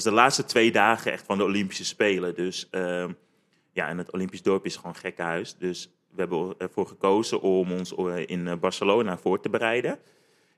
[0.04, 2.34] was de laatste twee dagen echt van de Olympische Spelen.
[2.34, 3.12] Dus ehm,
[3.72, 5.56] ja, en het Olympisch dorp is gewoon gekke huis.
[5.56, 7.92] Dus we hebben ervoor gekozen om ons
[8.26, 9.98] in Barcelona voor te bereiden.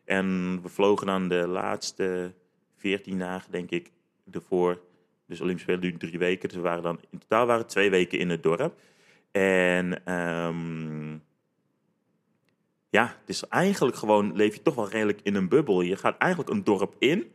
[0.04, 2.34] En we vlogen dan de laatste
[2.76, 3.90] 14 dagen, denk ik,
[4.30, 4.80] ervoor.
[5.26, 6.48] Dus Olympische Spelen duurt drie weken.
[6.48, 8.78] Dus we waren dan in totaal waren twee weken in het dorp.
[9.30, 11.22] En um,
[12.90, 15.80] ja, het is eigenlijk gewoon, leef je toch wel redelijk in een bubbel.
[15.80, 17.32] Je gaat eigenlijk een dorp in.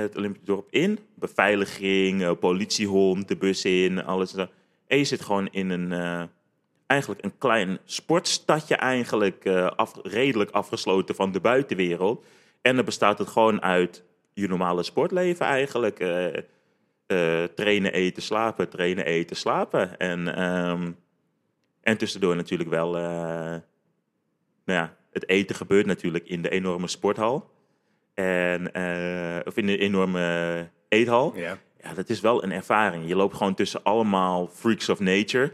[0.00, 0.98] Het Olympisch dorp in.
[1.14, 4.34] Beveiliging, uh, politiehond, de bus in, alles.
[4.86, 6.22] En je zit gewoon in een, uh,
[6.86, 12.24] eigenlijk een klein sportstadje eigenlijk, af, redelijk afgesloten van de buitenwereld.
[12.62, 15.96] En dan bestaat het gewoon uit je normale sportleven eigenlijk.
[17.54, 19.98] trainen, eten, slapen, trainen, eten, slapen.
[19.98, 20.96] En, um,
[21.80, 23.62] en tussendoor natuurlijk wel, nou
[24.64, 27.50] ja, het eten gebeurt natuurlijk in de enorme sporthal.
[28.14, 31.32] En, uh, of in een enorme eethal.
[31.36, 31.58] Ja.
[31.82, 33.08] ja, dat is wel een ervaring.
[33.08, 35.52] Je loopt gewoon tussen allemaal freaks of nature.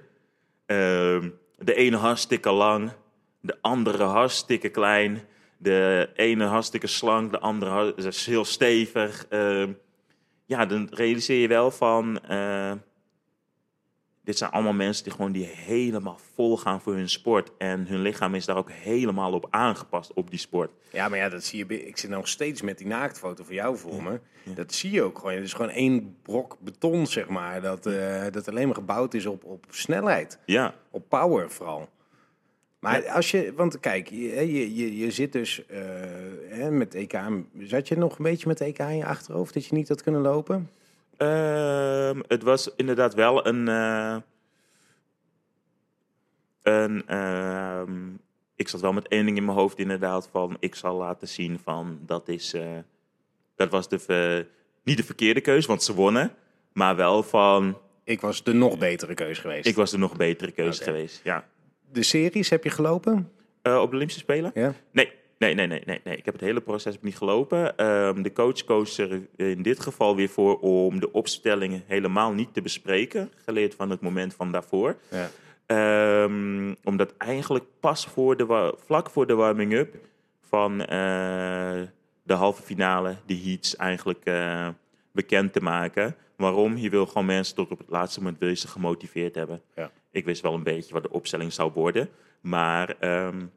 [0.66, 1.23] Uh,
[1.57, 2.90] de ene hartstikke lang,
[3.40, 5.21] de andere hartstikke klein.
[5.57, 9.27] De ene hartstikke slank, de andere is heel stevig.
[9.31, 9.68] Uh,
[10.47, 12.21] ja, dan realiseer je wel van...
[12.31, 12.73] Uh,
[14.29, 17.51] dit zijn allemaal mensen die gewoon die helemaal vol gaan voor hun sport.
[17.59, 20.71] En hun lichaam is daar ook helemaal op aangepast, op die sport.
[20.91, 21.87] Ja, maar ja, dat zie je.
[21.87, 24.21] Ik zit nog steeds met die naaktfoto van jou voor me.
[24.55, 25.35] Dat zie je ook gewoon.
[25.35, 27.61] Het is gewoon één brok beton, zeg maar.
[27.61, 30.38] Dat, uh, dat alleen maar gebouwd is op, op snelheid.
[30.45, 30.75] Ja.
[30.91, 31.88] Op power vooral.
[32.79, 35.62] Maar als je, want kijk, je, je, je zit dus
[36.53, 37.21] uh, met EK.
[37.59, 40.21] Zat je nog een beetje met EK in je achterhoofd dat je niet had kunnen
[40.21, 40.71] lopen?
[41.19, 43.67] Uh, het was inderdaad wel een.
[43.67, 44.17] Uh,
[46.63, 47.83] een uh,
[48.57, 50.29] ik zat wel met één ding in mijn hoofd, inderdaad.
[50.33, 52.55] Van ik zal laten zien van dat is.
[52.55, 52.63] Uh,
[53.57, 54.47] dat was de,
[54.83, 56.35] niet de verkeerde keus, want ze wonnen.
[56.73, 57.79] Maar wel van.
[58.05, 59.67] Ik was de nog betere keus geweest.
[59.67, 61.49] Ik was de nog betere keus geweest, ja.
[61.93, 63.33] De series heb je gelopen?
[63.63, 64.51] op de Olympische Spelen?
[64.55, 64.75] Ja.
[64.91, 66.16] Nee, Nee, nee, nee, nee, nee.
[66.16, 67.87] Ik heb het hele proces niet gelopen.
[67.87, 72.55] Um, de coach koos er in dit geval weer voor om de opstellingen helemaal niet
[72.55, 73.33] te bespreken.
[73.44, 74.96] Geleerd van het moment van daarvoor.
[75.11, 75.31] Ja.
[76.24, 79.94] Um, omdat eigenlijk pas voor de, vlak voor de warming-up
[80.40, 80.87] van uh,
[82.22, 84.68] de halve finale de heats eigenlijk uh,
[85.12, 86.16] bekend te maken.
[86.37, 86.77] Waarom?
[86.77, 89.62] Je wil gewoon mensen tot op het laatste moment wil je ze gemotiveerd hebben.
[89.77, 89.90] Ja.
[90.11, 92.09] Ik wist wel een beetje wat de opstelling zou worden.
[92.40, 92.96] Maar
[93.27, 93.51] um,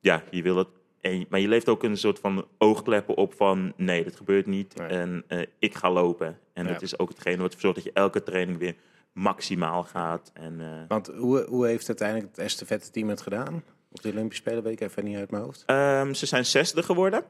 [0.00, 0.68] ja, je wil het.
[1.00, 4.74] En, maar je leeft ook een soort van oogkleppen op van nee, dat gebeurt niet.
[4.80, 6.38] En uh, ik ga lopen.
[6.52, 8.74] En dat is ook hetgene wat ervoor zorgt dat je elke training weer
[9.12, 10.30] maximaal gaat.
[10.34, 13.62] En, uh, Want hoe, hoe heeft uiteindelijk het estafette team het gedaan?
[13.92, 15.64] Op de Olympische Spelen weet ik even niet uit mijn hoofd.
[15.66, 17.24] Um, ze zijn zesde geworden.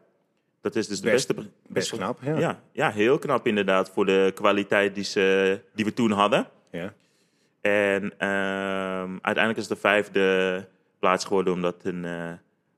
[0.60, 1.50] Dat is dus de best, beste.
[1.68, 2.38] Best knap, ja.
[2.38, 2.62] ja.
[2.72, 6.48] Ja, heel knap inderdaad voor de kwaliteit die, ze, die we toen hadden.
[6.70, 6.92] Ja.
[7.60, 10.66] En um, uiteindelijk is het de vijfde
[10.98, 12.04] plaats geworden omdat een.
[12.04, 12.32] Uh,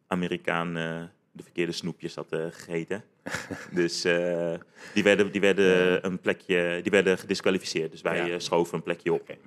[0.08, 3.04] Amerikaan uh, de verkeerde snoepjes had uh, gegeten.
[3.70, 4.54] dus uh,
[4.94, 7.90] die werden, die, werden een plekje, die werden gedisqualificeerd.
[7.90, 8.38] Dus wij ja.
[8.38, 9.20] schoven een plekje op.
[9.20, 9.38] Okay.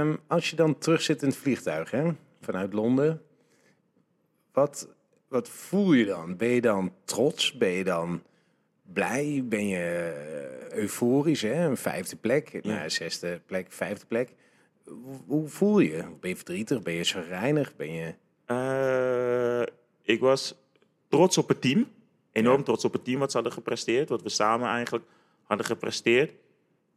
[0.00, 3.22] Um, als je dan terug zit in het vliegtuig hè, vanuit Londen,
[4.52, 4.88] wat,
[5.28, 6.36] wat voel je dan?
[6.36, 7.52] Ben je dan trots?
[7.52, 8.22] Ben je dan
[8.82, 9.42] blij?
[9.44, 10.14] Ben je
[10.72, 11.42] euforisch?
[11.42, 11.66] Hè?
[11.66, 12.74] Een vijfde plek, ja.
[12.74, 14.34] nou, zesde plek, vijfde plek.
[14.84, 16.02] Hoe, hoe voel je?
[16.20, 16.82] Ben je verdrietig?
[16.82, 17.76] Ben je chagrijnig?
[17.76, 18.14] Ben je...
[18.50, 19.62] Uh,
[20.02, 20.54] ik was
[21.08, 21.88] trots op het team.
[22.32, 24.08] Enorm trots op het team wat ze hadden gepresteerd.
[24.08, 25.04] Wat we samen eigenlijk
[25.42, 26.32] hadden gepresteerd.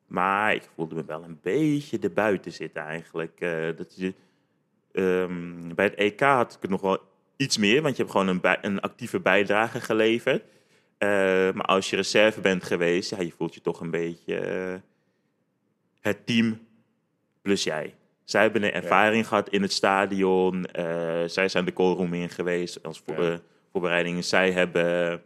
[0.07, 3.41] Maar ik voelde me wel een beetje erbuiten zitten eigenlijk.
[3.41, 4.13] Uh, dat je,
[4.91, 6.99] um, bij het EK had ik het nog wel
[7.35, 7.81] iets meer.
[7.81, 10.43] Want je hebt gewoon een, bij, een actieve bijdrage geleverd.
[10.43, 11.09] Uh,
[11.53, 14.81] maar als je reserve bent geweest, ja, je voelt je toch een beetje
[15.99, 16.67] het team
[17.41, 17.95] plus jij.
[18.23, 20.67] Zij hebben een ervaring gehad in het stadion.
[20.79, 20.85] Uh,
[21.25, 23.39] zij zijn de callroom in geweest als voor, ja.
[23.71, 24.25] voorbereiding.
[24.25, 25.21] Zij hebben,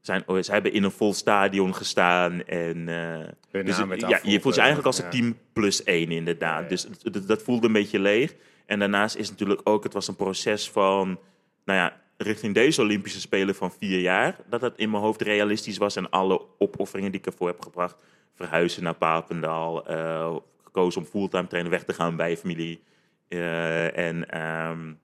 [0.00, 2.44] zijn, oh, zij hebben in een vol stadion gestaan.
[2.44, 6.68] En, uh, dus het, ja, je voelt je eigenlijk als een team plus één inderdaad.
[6.68, 8.34] Dus dat, dat voelde een beetje leeg.
[8.66, 11.18] En daarnaast is natuurlijk ook, het was een proces van,
[11.64, 14.36] nou ja, richting deze Olympische Spelen van vier jaar.
[14.48, 17.96] Dat het in mijn hoofd realistisch was en alle opofferingen die ik ervoor heb gebracht.
[18.34, 20.36] Verhuizen naar Papendal, uh,
[20.74, 22.82] gekozen om fulltime trainer weg te gaan bij familie.
[23.28, 25.00] Uh, en um,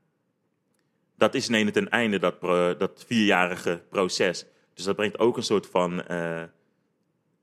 [1.16, 4.46] dat is ineens ten einde, dat, pro, dat vierjarige proces.
[4.74, 6.42] Dus dat brengt ook een soort van uh,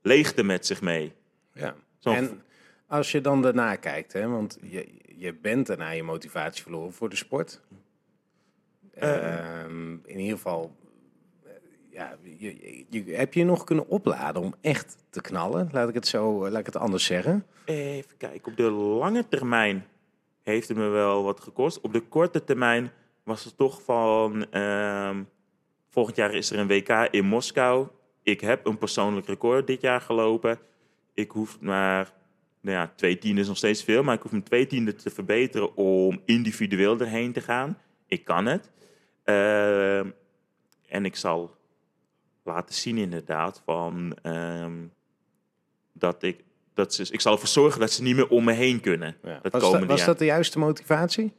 [0.02, 1.12] leegte met zich mee.
[1.52, 1.74] Ja.
[2.02, 2.42] En
[2.86, 7.08] als je dan daarna kijkt, hè, want je, je bent daarna je motivatie verloren voor
[7.08, 7.60] de sport.
[9.02, 9.64] Uh,
[10.04, 10.76] in ieder geval
[11.98, 15.68] ja, je, je, heb je nog kunnen opladen om echt te knallen?
[15.72, 17.46] Laat ik het zo, laat ik het anders zeggen.
[17.64, 19.86] Even kijken, op de lange termijn
[20.42, 21.80] heeft het me wel wat gekost.
[21.80, 22.90] Op de korte termijn
[23.22, 25.16] was het toch van, uh,
[25.88, 27.86] volgend jaar is er een WK in Moskou.
[28.22, 30.58] Ik heb een persoonlijk record dit jaar gelopen.
[31.14, 32.12] Ik hoef maar,
[32.60, 35.10] nou ja, twee tienden is nog steeds veel, maar ik hoef hem twee tienden te
[35.10, 37.78] verbeteren om individueel erheen te gaan.
[38.06, 38.70] Ik kan het.
[39.24, 39.98] Uh,
[40.88, 41.57] en ik zal
[42.48, 44.74] laten zien inderdaad van ehm,
[45.92, 46.44] dat ik
[46.78, 49.16] dat ze, ik zal ervoor zorgen dat ze niet meer om me heen kunnen.
[49.22, 49.40] Ja.
[49.50, 51.32] was, dat, was dat de juiste motivatie?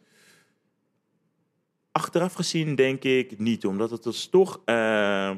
[1.92, 5.32] Achteraf gezien denk ik niet, omdat het dus toch uh,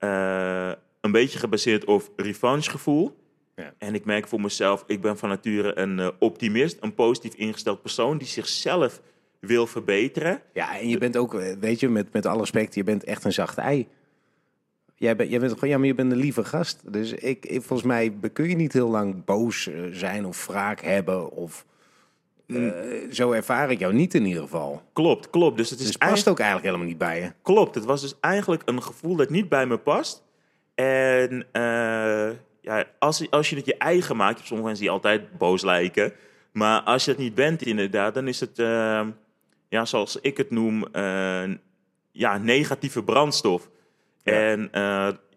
[0.00, 3.16] uh, een beetje gebaseerd op revanchegevoel.
[3.56, 3.74] Ja.
[3.78, 7.82] En ik merk voor mezelf, ik ben van nature een uh, optimist, een positief ingesteld
[7.82, 9.00] persoon die zichzelf
[9.40, 10.42] wil verbeteren.
[10.52, 13.32] Ja, en je bent ook, weet je, met, met alle respect, je bent echt een
[13.32, 13.88] zacht ei.
[14.94, 16.92] Jij, bent, jij bent gewoon, ja, maar je bent een lieve gast.
[16.92, 21.30] Dus ik, ik, volgens mij kun je niet heel lang boos zijn of wraak hebben
[21.30, 21.64] of
[22.46, 22.72] uh,
[23.10, 24.82] zo ervaar ik jou niet in ieder geval.
[24.92, 25.56] Klopt, klopt.
[25.56, 27.32] Dus het is dus past ook eigenlijk helemaal niet bij je.
[27.42, 27.74] Klopt.
[27.74, 30.22] Het was dus eigenlijk een gevoel dat niet bij me past.
[30.74, 32.30] En uh,
[32.60, 36.12] ja, als, als je het je eigen maakt, sommige mensen die altijd boos lijken.
[36.52, 39.06] Maar als je het niet bent, inderdaad, dan is het, uh,
[39.68, 40.84] ja, zoals ik het noem,
[42.12, 43.70] ja, negatieve brandstof.
[44.24, 44.70] En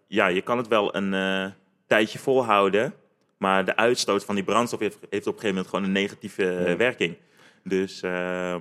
[0.06, 1.52] ja, je kan het wel een
[1.86, 2.94] tijdje volhouden.
[3.38, 6.56] Maar de uitstoot van die brandstof heeft, heeft op een gegeven moment gewoon een negatieve
[6.56, 7.16] eh, werking.
[7.64, 8.52] Dus, uh,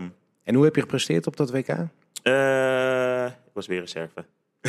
[0.43, 1.67] en hoe heb je gepresteerd op dat WK?
[2.23, 4.25] Uh, ik was weer reserve.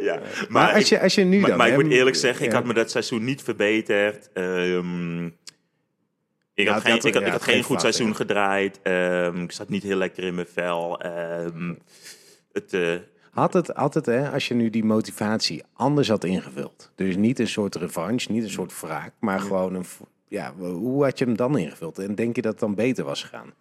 [0.00, 0.18] ja.
[0.18, 1.58] Maar, maar, als, je, als je nu maar, dan...
[1.58, 4.30] Maar ik moet eerlijk zeggen, ik had me dat seizoen niet verbeterd.
[4.34, 5.36] Um,
[6.54, 8.80] ik, had geen, ik, had, ik had geen goed seizoen gedraaid.
[8.82, 11.00] Um, ik zat niet heel lekker in mijn vel.
[12.52, 12.98] Um, het, uh,
[13.30, 16.90] had het, altijd, hè, als je nu die motivatie anders had ingevuld.
[16.94, 19.84] Dus niet een soort revanche, niet een soort wraak, maar gewoon een.
[20.28, 21.98] Ja, hoe had je hem dan ingevuld?
[21.98, 23.52] En denk je dat het dan beter was gegaan?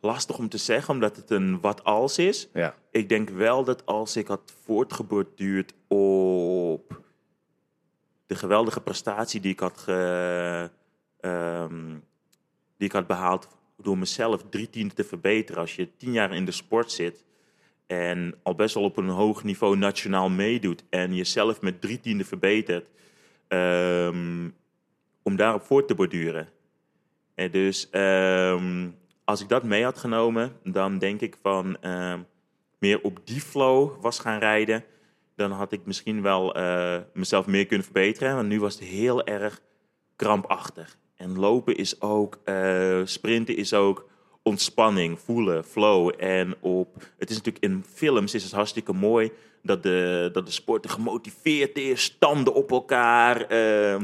[0.00, 2.48] Lastig om te zeggen, omdat het een wat als is.
[2.52, 2.74] Ja.
[2.90, 7.00] Ik denk wel dat als ik had voortgeborduurd op
[8.26, 10.70] de geweldige prestatie die ik had, ge,
[11.20, 12.04] um,
[12.76, 15.60] die ik had behaald door mezelf drie tienden te verbeteren.
[15.60, 17.24] Als je tien jaar in de sport zit,
[17.90, 22.26] en al best wel op een hoog niveau nationaal meedoet en jezelf met drie tienden
[22.26, 22.88] verbetert,
[23.48, 24.54] um,
[25.22, 26.48] om daarop voor te borduren.
[27.34, 32.26] En dus um, als ik dat mee had genomen, dan denk ik van um,
[32.78, 34.84] meer op die flow was gaan rijden,
[35.36, 38.34] dan had ik misschien wel uh, mezelf meer kunnen verbeteren.
[38.34, 39.60] Want nu was het heel erg
[40.16, 40.98] krampachtig.
[41.16, 44.09] En lopen is ook, uh, sprinten is ook
[44.42, 46.12] ontspanning, voelen, flow.
[46.18, 50.52] En op, het is natuurlijk in films is het hartstikke mooi dat de, dat de
[50.52, 54.00] sporter gemotiveerd is, standen op elkaar, uh,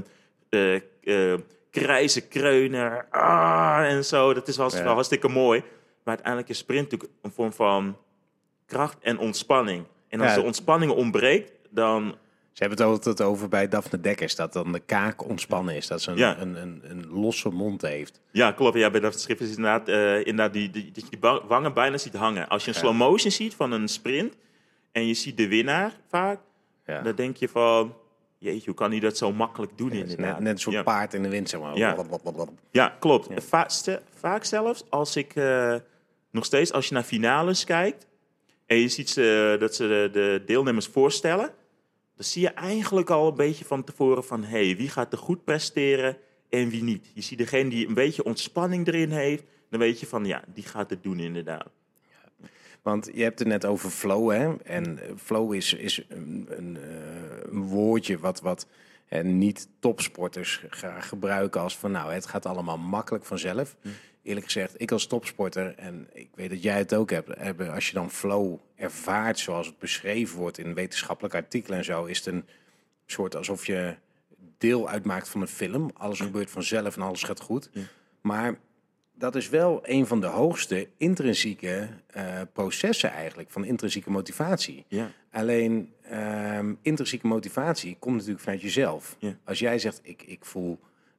[0.51, 1.35] uh, uh,
[1.70, 4.35] krijzen, kreunen ah, en zo.
[4.35, 4.85] Dat is wel, ja.
[4.85, 5.61] hartstikke mooi.
[6.05, 7.96] Maar uiteindelijk is sprint natuurlijk een vorm van
[8.66, 9.85] kracht en ontspanning.
[10.09, 10.37] En als ja.
[10.37, 12.16] de ontspanning ontbreekt, dan
[12.56, 15.86] ze hebben het altijd over bij Daphne Dekkers, dat dan de kaak ontspannen is.
[15.86, 16.38] Dat ze een, ja.
[16.38, 18.20] een, een, een, losse mond heeft.
[18.30, 18.76] Ja, klopt.
[18.76, 22.14] Ja, bij dat schrift is inderdaad, uh, inderdaad die, die, die, die wangen bijna ziet
[22.14, 22.48] hangen.
[22.48, 24.34] Als je een slow motion ziet van een sprint
[24.92, 26.40] en je ziet de winnaar vaak,
[26.86, 27.02] ja.
[27.02, 27.94] dan denk je van,
[28.38, 30.26] jeetje, hoe kan hij dat zo makkelijk doen inderdaad.
[30.26, 31.76] Net, net een soort paard in de wind, zeg maar.
[31.76, 31.96] Ja,
[32.70, 33.44] ja klopt.
[33.44, 33.66] Va
[34.18, 35.74] vaak zelfs, als ik uh,
[36.30, 38.06] nog steeds, als je naar finales kijkt
[38.66, 41.50] en je ziet ze, dat ze de, de deelnemers voorstellen
[42.16, 44.44] dan zie je eigenlijk al een beetje van tevoren van...
[44.44, 46.16] hé, hey, wie gaat er goed presteren
[46.48, 47.11] en wie niet.
[47.14, 49.44] Je ziet degene die een beetje ontspanning erin heeft...
[49.70, 51.68] dan weet je van, ja, die gaat het doen inderdaad.
[52.83, 54.57] Want je hebt het net over flow, hè?
[54.57, 58.66] En eh, flow is, is een, een, eh, een woordje wat, wat
[59.07, 63.76] en niet topsporters graag gebruiken als van nou, het gaat allemaal makkelijk vanzelf.
[63.81, 63.88] Hm
[64.26, 67.94] eerlijk gezegd, ik als topsporter, en ik weet dat jij het ook hebt, als je
[67.94, 72.44] dan flow ervaart zoals het beschreven wordt in wetenschappelijke artikelen en zo, is het een
[73.06, 73.94] soort alsof je
[74.58, 75.90] deel uitmaakt van een film.
[75.94, 77.70] Alles gebeurt vanzelf en alles gaat goed.
[78.20, 78.58] Maar
[79.14, 84.84] dat is wel een van de hoogste intrinsieke uh, processen eigenlijk, van intrinsieke motivatie.
[84.88, 85.10] Ja.
[85.30, 89.16] Alleen um, intrinsieke motivatie komt natuurlijk vanuit jezelf.
[89.18, 89.36] Ja.
[89.44, 90.78] Als jij zegt, ik, ik voel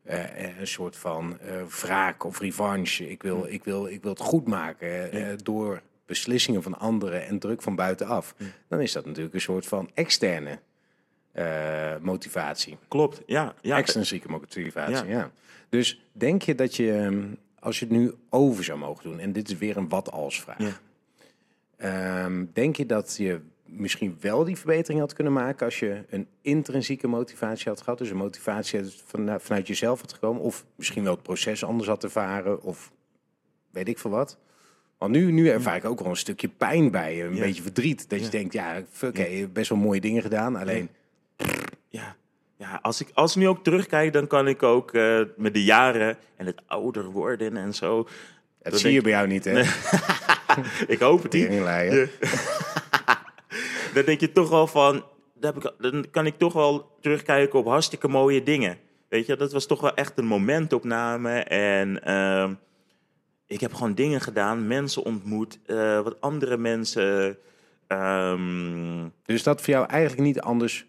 [0.09, 3.09] uh, een soort van uh, wraak of revanche.
[3.09, 7.39] Ik wil, ik wil, ik wil het goed maken uh, door beslissingen van anderen en
[7.39, 8.35] druk van buitenaf.
[8.67, 10.59] Dan is dat natuurlijk een soort van externe
[12.01, 12.77] motivatie.
[12.87, 13.53] Klopt, ja.
[13.61, 13.77] ja.
[13.77, 15.17] Extrinsieke motivatie, ja.
[15.17, 15.31] ja.
[15.69, 17.25] Dus denk je dat je, ehm,
[17.59, 19.19] als je het nu over zou mogen doen...
[19.19, 20.81] en dit is weer een wat-als vraag...
[21.83, 26.27] Um, denk je dat je misschien wel die verbetering had kunnen maken als je een
[26.41, 27.97] intrinsieke motivatie had gehad.
[27.97, 30.41] Dus een motivatie van, vanuit jezelf had gekomen.
[30.41, 32.61] Of misschien wel het proces anders had ervaren.
[32.61, 32.91] Of
[33.71, 34.37] weet ik veel wat.
[34.97, 37.23] Want nu, nu ervaar ik ook wel een stukje pijn bij je.
[37.23, 38.09] Een beetje verdriet.
[38.09, 40.55] Dat je denkt, ja, oké, okay, best wel mooie dingen gedaan.
[40.55, 40.89] Alleen...
[41.89, 42.15] Ja,
[42.57, 45.63] ja als, ik, als ik nu ook terugkijk, dan kan ik ook uh, met de
[45.63, 48.07] jaren en het ouder worden en zo...
[48.61, 49.59] Dat zie je bij jou niet, hè?
[50.93, 51.49] ik hoop het niet.
[53.97, 55.03] Dan denk je toch wel van,
[55.35, 58.77] dan, heb ik, dan kan ik toch wel terugkijken op hartstikke mooie dingen.
[59.09, 61.39] Weet je, dat was toch wel echt een momentopname.
[61.39, 62.53] En ehm,
[63.47, 67.37] ik heb gewoon dingen gedaan, mensen ontmoet, uh, wat andere mensen.
[67.87, 69.13] Um...
[69.25, 70.85] Dus dat voor jou eigenlijk niet anders.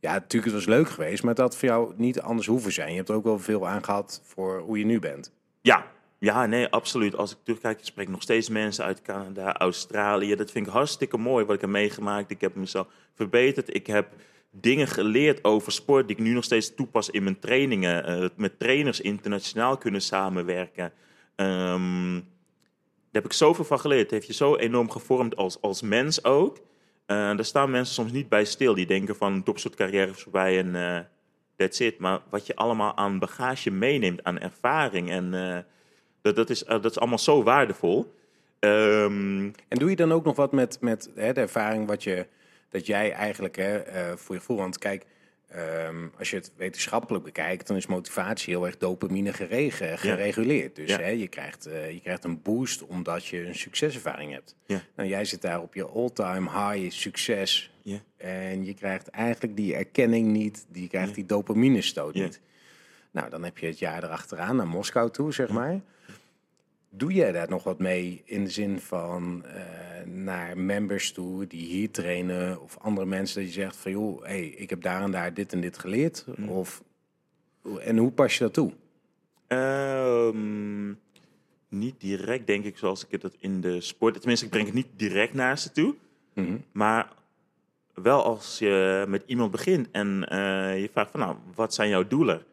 [0.00, 2.90] Ja, natuurlijk, het was leuk geweest, maar dat voor jou niet anders hoeven zijn.
[2.90, 5.32] Je hebt er ook wel veel aan gehad voor hoe je nu bent.
[5.60, 5.86] Ja,
[6.20, 7.16] ja, nee, absoluut.
[7.16, 10.34] Als ik terugkijk, ik spreek nog steeds mensen uit Canada, Australië.
[10.34, 12.30] Dat vind ik hartstikke mooi wat ik heb meegemaakt.
[12.30, 13.74] Ik heb mezelf verbeterd.
[13.74, 14.12] Ik heb
[14.50, 18.22] dingen geleerd over sport die ik nu nog steeds toepas in mijn trainingen.
[18.22, 20.92] Uh, met trainers internationaal kunnen samenwerken.
[21.36, 24.02] Um, daar heb ik zoveel van geleerd.
[24.02, 26.56] Het heeft je zo enorm gevormd als, als mens ook.
[26.56, 26.62] Uh,
[27.06, 28.74] daar staan mensen soms niet bij stil.
[28.74, 30.98] Die denken van topsoort carrière is voorbij en uh,
[31.56, 31.98] that's it.
[31.98, 35.10] Maar wat je allemaal aan bagage meeneemt, aan ervaring.
[35.10, 35.34] En
[36.22, 38.14] dat, dat, is, dat is allemaal zo waardevol.
[38.60, 42.26] Um, en doe je dan ook nog wat met, met hè, de ervaring wat je
[42.68, 45.06] dat jij eigenlijk hè, uh, voor je gevoel, want kijk,
[45.88, 50.76] um, als je het wetenschappelijk bekijkt, dan is motivatie heel erg dopamine geregen, gereguleerd.
[50.76, 50.98] Dus ja.
[50.98, 54.54] hè, je, krijgt, uh, je krijgt een boost omdat je een succeservaring hebt.
[54.66, 54.82] Ja.
[54.96, 57.72] Nou, jij zit daar op je all-time high succes.
[57.82, 57.98] Ja.
[58.16, 62.40] En je krijgt eigenlijk die erkenning niet, die krijgt die dopamine stoot niet.
[63.10, 65.80] Nou, dan heb je het jaar erachteraan naar Moskou toe, zeg maar.
[66.92, 71.66] Doe jij daar nog wat mee in de zin van uh, naar members toe die
[71.66, 75.10] hier trainen of andere mensen dat je zegt van joh, hey, ik heb daar en
[75.10, 76.24] daar dit en dit geleerd?
[76.36, 76.48] Mm.
[76.48, 76.82] Of,
[77.80, 78.72] en hoe pas je dat toe?
[79.48, 80.98] Um,
[81.68, 84.14] niet direct, denk ik, zoals ik het in de sport.
[84.18, 85.94] Tenminste, ik breng het niet direct naar ze toe.
[86.34, 86.64] Mm -hmm.
[86.72, 87.12] Maar
[87.94, 92.06] wel als je met iemand begint en uh, je vraagt van nou, wat zijn jouw
[92.06, 92.44] doelen?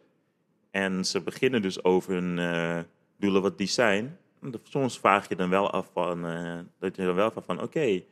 [0.72, 2.80] En ze beginnen dus over hun uh,
[3.18, 4.18] doelen wat die zijn
[4.64, 8.04] soms vraag je dan wel af van, uh, dat je dan wel van, van oké,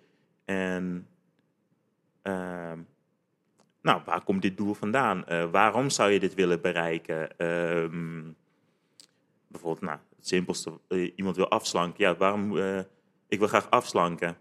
[0.46, 1.08] en
[2.24, 2.74] uh,
[3.82, 5.24] nou, waar komt dit doel vandaan?
[5.30, 7.30] Uh, waarom zou je dit willen bereiken?
[7.38, 7.90] Uh,
[9.48, 12.04] bijvoorbeeld, nou, het simpelste, uh, iemand wil afslanken.
[12.04, 12.58] Ja, waarom,
[13.28, 14.38] ik wil graag afslanken.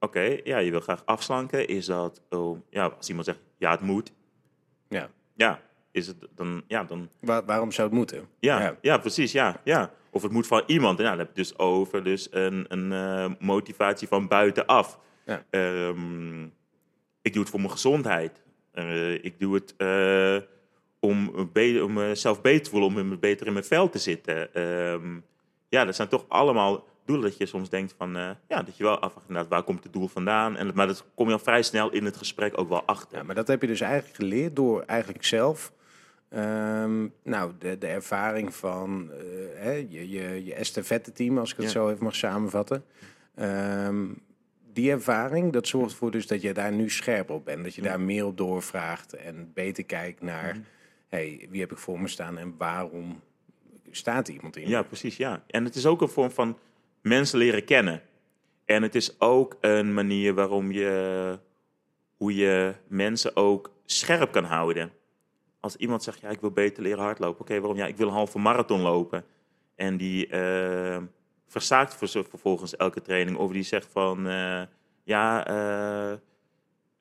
[0.00, 1.68] Oké, okay, ja, je wil graag afslanken.
[1.68, 4.12] Is dat, oh, ja, als iemand zegt, ja, het moet.
[4.88, 5.10] Ja.
[5.34, 7.08] Ja, is het dan, ja, dan...
[7.20, 8.28] Waar, waarom zou het moeten?
[8.38, 8.98] Ja, ja, ja.
[8.98, 9.92] precies, ja, ja.
[10.18, 10.98] Of het moet van iemand.
[10.98, 14.98] Nou, dan heb je dus over dus een, een uh, motivatie van buitenaf.
[15.24, 15.44] Ja.
[15.50, 16.52] Um,
[17.22, 18.42] ik doe het voor mijn gezondheid.
[18.74, 20.48] Uh, ik doe het uh,
[21.00, 21.28] om,
[21.82, 24.62] om mezelf beter te voelen, om beter in mijn vel te zitten.
[24.62, 25.24] Um,
[25.68, 28.12] ja, dat zijn toch allemaal doelen dat je soms denkt van...
[28.48, 30.56] ja, dat je wel afvraagt, waar komt het doel vandaan?
[30.56, 33.18] En, maar dat kom je al vrij snel in het gesprek ook wel achter.
[33.18, 35.72] Ja, maar dat heb je dus eigenlijk geleerd door eigenlijk zelf
[36.36, 39.18] Um, nou, de, de ervaring van uh,
[39.54, 41.72] hè, je, je, je estafette-team, als ik het ja.
[41.72, 42.84] zo even mag samenvatten.
[43.40, 44.22] Um,
[44.72, 47.64] die ervaring, dat zorgt ervoor dus dat je daar nu scherp op bent.
[47.64, 47.88] Dat je ja.
[47.88, 50.54] daar meer op doorvraagt en beter kijkt naar...
[50.54, 50.64] Mm.
[51.08, 53.20] hey, wie heb ik voor me staan en waarom
[53.90, 54.68] staat iemand in?
[54.68, 55.42] Ja, precies, ja.
[55.46, 56.58] En het is ook een vorm van
[57.00, 58.02] mensen leren kennen.
[58.64, 61.38] En het is ook een manier waarom je...
[62.16, 64.92] hoe je mensen ook scherp kan houden
[65.60, 67.40] als iemand zegt, ja, ik wil beter leren hardlopen.
[67.40, 67.76] Oké, waarom?
[67.78, 69.24] Ja, ik wil een halve marathon lopen.
[69.74, 71.02] En die uh,
[71.46, 73.36] verzaakt vervolgens elke training.
[73.36, 74.62] Of die zegt van, uh,
[75.04, 76.16] ja, uh,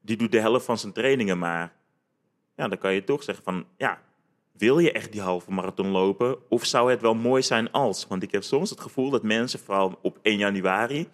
[0.02, 1.76] die doet de helft van zijn trainingen maar.
[2.56, 4.02] Ja, dan kan je toch zeggen van, ja,
[4.52, 6.50] wil je echt die halve marathon lopen?
[6.50, 8.08] Of zou het wel mooi zijn als?
[8.08, 11.10] Want ik heb soms het gevoel dat mensen, vooral op 1 januari...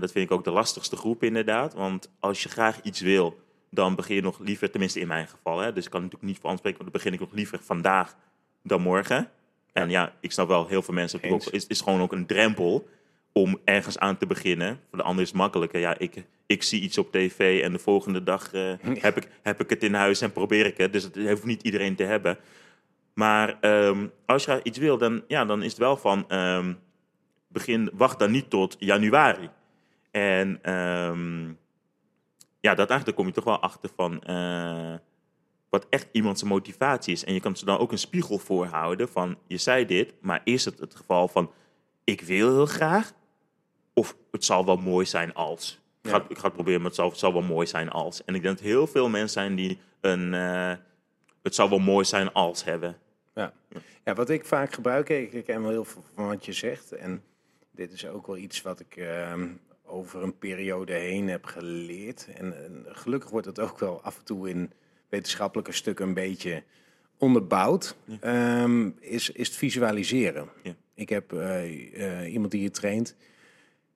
[0.00, 1.74] dat vind ik ook de lastigste groep inderdaad.
[1.74, 3.36] Want als je graag iets wil
[3.70, 6.38] dan begin je nog liever, tenminste in mijn geval, hè, dus ik kan natuurlijk niet
[6.40, 8.16] voor spreken, maar dan begin ik nog liever vandaag
[8.62, 9.30] dan morgen.
[9.72, 12.88] En ja, ik snap wel, heel veel mensen, het is, is gewoon ook een drempel
[13.32, 14.80] om ergens aan te beginnen.
[14.88, 15.80] Voor de ander is het makkelijker.
[15.80, 19.60] Ja, ik, ik zie iets op tv en de volgende dag uh, heb, ik, heb
[19.60, 20.92] ik het in huis en probeer ik het.
[20.92, 22.38] Dus het hoeft niet iedereen te hebben.
[23.14, 26.24] Maar um, als je iets wil, dan, ja, dan is het wel van...
[26.28, 26.78] Um,
[27.48, 29.50] begin, wacht dan niet tot januari.
[30.10, 31.58] En um,
[32.68, 34.94] ja, dat eigenlijk kom je toch wel achter van uh,
[35.68, 37.24] wat echt iemands motivatie is.
[37.24, 40.64] En je kan ze dan ook een spiegel voorhouden van je zei dit, maar is
[40.64, 41.50] het het geval van
[42.04, 43.12] ik wil heel graag
[43.94, 45.80] of het zal wel mooi zijn als.
[46.02, 48.24] Ik, ga, ik ga het proberen, maar het zal, het zal wel mooi zijn als.
[48.24, 50.72] En ik denk dat heel veel mensen zijn die een uh,
[51.42, 52.96] het zal wel mooi zijn als hebben.
[53.34, 53.52] Ja.
[54.04, 56.92] ja, wat ik vaak gebruik, ik, ik ken wel heel veel van wat je zegt.
[56.92, 57.22] En
[57.70, 59.32] dit is ook wel iets wat ik uh,
[59.88, 62.28] over een periode heen heb geleerd.
[62.34, 64.72] En, en, gelukkig wordt het ook wel af en toe in
[65.08, 66.62] wetenschappelijke stukken een beetje
[67.18, 67.96] onderbouwd.
[69.00, 70.48] is, is het visualiseren.
[70.62, 70.74] Ja.
[70.94, 73.16] Ik heb uh, uh, iemand die je traint.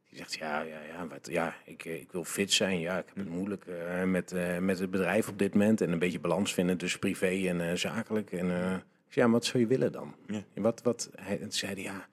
[0.09, 2.81] Die zegt, ja, ja, ja, wat, ja ik, ik wil fit zijn.
[2.81, 5.81] Ja, ik heb het moeilijk uh, met, met het bedrijf op dit moment.
[5.81, 8.33] En een beetje balans vinden tussen privé en zakelijk.
[8.33, 10.15] En ja, wat zou je willen dan?
[10.27, 10.43] Ja.
[10.55, 12.09] Wat, wat, hij zei, ja,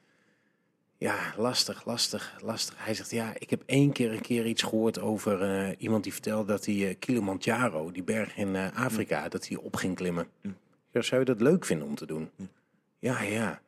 [1.00, 2.76] ja, lastig, lastig, lastig.
[2.78, 6.52] Hij zegt, ja, ik heb één keer een keer iets gehoord over iemand die vertelde
[6.52, 10.28] dat hij Kilimanjaro, die berg in Afrika, dat hij op ging klimmen.
[10.91, 12.30] Ja, zou je dat leuk vinden om te doen?
[13.00, 13.62] Ja, ja.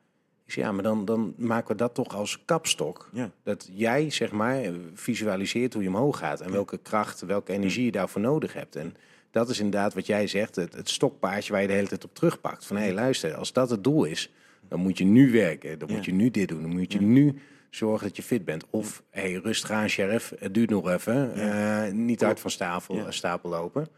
[0.44, 3.08] Ik zeg, ja, maar dan, dan maken we dat toch als kapstok.
[3.12, 3.30] Ja.
[3.42, 4.62] Dat jij, zeg maar,
[4.94, 6.40] visualiseert hoe je omhoog gaat.
[6.40, 8.76] En welke kracht, welke energie je daarvoor nodig hebt.
[8.76, 8.96] En
[9.30, 12.14] dat is inderdaad wat jij zegt, het, het stokpaardje waar je de hele tijd op
[12.14, 12.66] terugpakt.
[12.66, 14.30] Van hé, hey, luister, als dat het doel is,
[14.68, 15.78] dan moet je nu werken.
[15.78, 16.62] Dan moet je nu dit doen.
[16.62, 17.34] Dan moet je nu
[17.70, 18.64] zorgen dat je fit bent.
[18.70, 21.32] Of, hé, hey, rustig aan, sheriff, het duurt nog even.
[21.36, 23.88] Uh, niet hard van stapel, stapel lopen.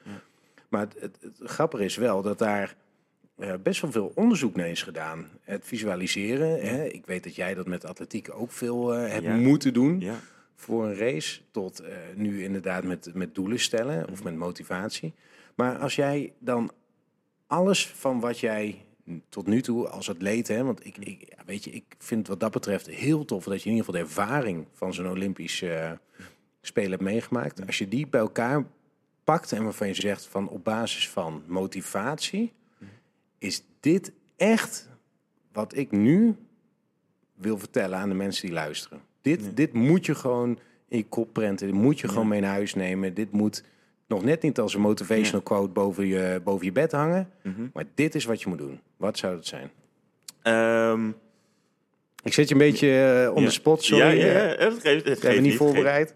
[0.69, 2.77] Maar het, het, het grappige is wel dat daar
[3.39, 5.29] uh, best wel veel onderzoek naar is gedaan.
[5.41, 6.61] Het visualiseren.
[6.61, 6.85] Hè?
[6.85, 10.05] Ik weet dat jij dat met atletiek ook veel uh, hebt moeten doen.
[10.57, 11.41] Voor een race.
[11.51, 11.83] Tot
[12.15, 15.13] nu inderdaad met, met doelen stellen of met motivatie.
[15.55, 16.71] Maar als jij dan
[17.47, 18.85] alles van wat jij
[19.29, 22.51] tot nu toe als atleet, hè, want ik, ik, weet je, ik vind wat dat
[22.51, 25.65] betreft heel tof dat je in ieder geval de ervaring van zo'n Olympisch
[26.61, 27.67] Spelen hebt meegemaakt.
[27.67, 28.65] Als je die bij elkaar
[29.25, 32.53] pakt en waarvan je zegt van op basis van motivatie
[33.39, 34.89] is dit echt
[35.53, 36.37] wat ik nu
[37.35, 39.01] wil vertellen aan de mensen die luisteren.
[39.21, 41.67] Dit, dit moet je gewoon in je kop prenten.
[41.67, 43.15] Dit moet je gewoon mee naar huis nemen.
[43.15, 43.65] Dit moet
[44.07, 47.31] nog net niet als een motivational quote boven je, boven je bed hangen.
[47.43, 47.67] Mhm.
[47.73, 48.81] Maar dit is wat je moet doen.
[48.97, 49.71] Wat zou het zijn?
[50.43, 51.09] Ehm,
[52.23, 54.19] ik zet je een beetje uh, on the spot, sorry.
[54.19, 56.15] Ja, ja, het geeft, het geeft niet voorbereid.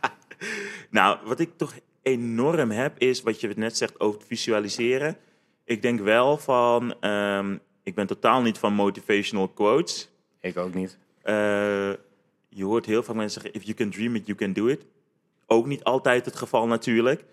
[0.90, 5.16] nou, wat ik toch enorm heb, is wat je net zegt over het visualiseren
[5.70, 10.08] ik denk wel van, um, ik ben totaal niet van motivational quotes.
[10.40, 10.98] Ik ook niet.
[11.24, 11.34] Uh,
[12.48, 14.84] je hoort heel vaak mensen zeggen, if you can dream it, you can do it.
[15.52, 17.24] Ook niet altijd het geval natuurlijk.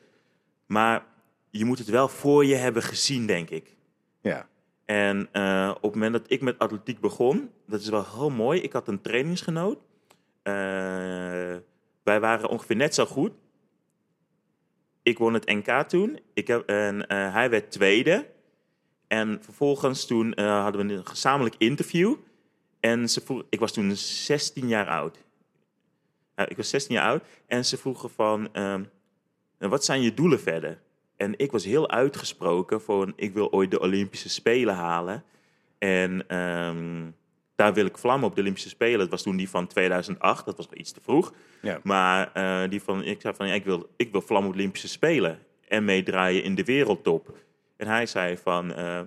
[0.66, 1.06] Maar
[1.50, 3.76] je moet het wel voor je hebben gezien, denk ik.
[4.22, 4.48] Ja.
[4.86, 8.62] En uh, op het moment dat ik met atletiek begon, dat is wel heel mooi.
[8.62, 9.78] Ik had een trainingsgenoot.
[9.78, 10.54] Uh,
[12.04, 13.32] wij waren ongeveer net zo goed
[15.08, 16.20] ik won het NK toen.
[16.34, 18.28] Ik heb, en uh, hij werd tweede.
[19.08, 22.16] En vervolgens toen hadden we een gezamenlijk interview.
[22.80, 25.24] En ze vroeg, ik was toen 16 jaar oud.
[26.40, 27.24] Uh, ik was 16 jaar oud.
[27.48, 28.84] En ze vroegen van, ehm,
[29.58, 30.80] wat zijn je doelen verder?
[31.18, 35.24] En ik was heel uitgesproken van, ik wil ooit de Olympische Spelen halen.
[35.78, 37.16] En um,
[37.56, 39.00] daar wil ik vlammen op de Olympische Spelen.
[39.00, 41.34] Dat was toen die van 2008, dat was wel iets te vroeg.
[41.62, 41.80] Ja.
[41.84, 44.60] Maar uh, die van, ik zei van, ja, ik, wil, ik wil vlammen op de
[44.60, 45.40] Olympische Spelen.
[45.68, 47.38] En meedraaien in de wereldtop.
[47.78, 49.00] En hij zei van, uh,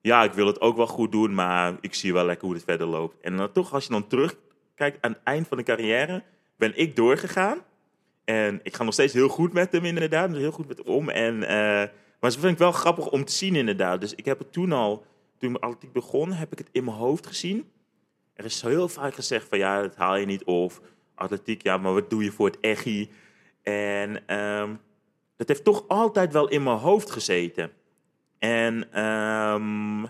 [0.00, 2.64] ja, ik wil het ook wel goed doen, maar ik zie wel lekker hoe het
[2.64, 3.20] verder loopt.
[3.20, 6.22] En dan toch, als je dan terugkijkt aan het eind van de carrière,
[6.58, 7.58] ben ik doorgegaan.
[8.24, 11.08] En ik ga nog steeds heel goed met hem inderdaad, heel goed met hem om.
[11.08, 14.00] En, uh, maar dat vind ik wel grappig om te zien inderdaad.
[14.00, 15.04] Dus ik heb het toen al,
[15.38, 17.70] toen ik atletiek begon, heb ik het in mijn hoofd gezien.
[18.34, 20.44] Er is heel vaak gezegd van ja, dat haal je niet.
[20.44, 20.80] Of
[21.14, 23.10] atletiek, ja, maar wat doe je voor het echi?
[23.62, 24.80] En um,
[25.36, 27.70] dat heeft toch altijd wel in mijn hoofd gezeten.
[28.38, 30.08] En um,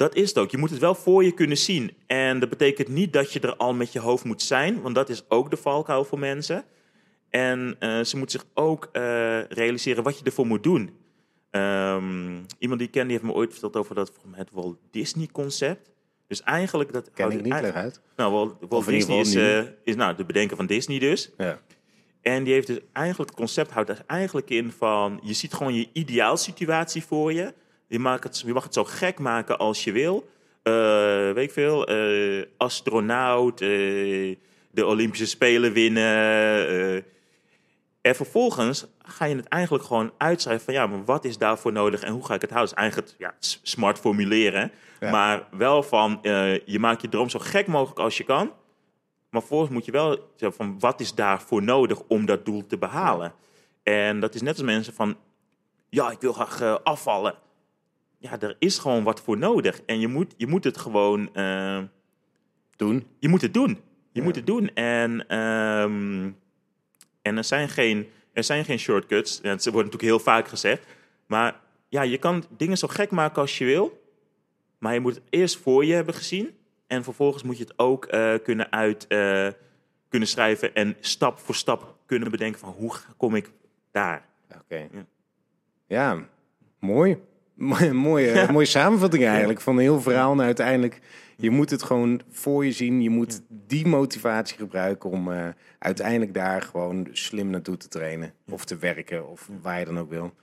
[0.00, 0.50] dat is het ook.
[0.50, 1.92] Je moet het wel voor je kunnen zien.
[2.06, 5.08] En dat betekent niet dat je er al met je hoofd moet zijn, want dat
[5.08, 6.64] is ook de valkuil voor mensen.
[7.30, 10.90] En uh, ze moeten zich ook uh, realiseren wat je ervoor moet doen.
[11.50, 15.90] Um, iemand die ik ken, die heeft me ooit verteld over dat het Walt Disney-concept.
[16.26, 16.92] Dus eigenlijk...
[16.92, 18.00] Dat, Ken ik niet, leg uit.
[18.16, 21.30] Nou, Walt, Walt Disney is, uh, is nou, de bedenker van Disney dus.
[21.36, 21.60] Ja.
[22.22, 25.20] En die heeft dus eigenlijk, het concept houdt eigenlijk in van...
[25.22, 27.54] je ziet gewoon je ideaalsituatie voor je.
[27.90, 30.28] Je, maakt het, je mag het zo gek maken als je wil.
[30.64, 34.36] Uh, weet ik veel, uh, astronaut, de
[34.86, 37.04] Olympische Spelen winnen...
[38.00, 42.02] En vervolgens ga je het eigenlijk gewoon uitschrijven van ja, maar wat is daarvoor nodig
[42.02, 42.74] en hoe ga ik het houden?
[42.74, 46.18] Dus eigenlijk ja, smart formuleren, maar wel van
[46.64, 48.52] je maakt je droom zo gek mogelijk als je kan.
[49.30, 52.78] Maar vervolgens moet je wel zeggen van wat is daarvoor nodig om dat doel te
[52.78, 53.32] behalen.
[53.82, 55.16] En dat is net als mensen van
[55.88, 57.34] ja, ik wil graag afvallen.
[58.22, 59.82] Ja, er is gewoon wat voor nodig.
[59.86, 61.82] En je moet, je moet het gewoon uh,
[62.76, 63.06] doen.
[63.18, 63.68] Je moet het doen.
[64.12, 64.22] Je ja.
[64.22, 64.74] moet het doen.
[64.74, 66.36] En um,
[67.22, 69.40] en er zijn geen, er zijn geen shortcuts.
[69.40, 70.86] Dat wordt natuurlijk heel vaak gezegd.
[71.26, 74.02] Maar ja, je kan dingen zo gek maken als je wil.
[74.78, 76.58] Maar je moet het eerst voor je hebben gezien.
[76.86, 79.48] En vervolgens moet je het ook uh, kunnen uit uh,
[80.08, 80.74] kunnen schrijven.
[80.74, 83.50] En stap voor stap kunnen bedenken van hoe kom ik
[83.90, 84.26] daar.
[84.60, 84.88] Oké.
[84.92, 85.06] Ja.
[85.86, 86.28] ja.
[86.78, 87.18] mooi.
[87.92, 90.32] Mooie, mooie samenvatting eigenlijk van een heel verhaal.
[90.32, 91.00] En uiteindelijk,
[91.36, 93.02] je moet het gewoon voor je zien.
[93.02, 95.46] Je moet die motivatie gebruiken om uh,
[95.78, 98.32] uiteindelijk daar gewoon slim naartoe te trainen.
[98.48, 100.34] Of te werken, of waar je dan ook wil.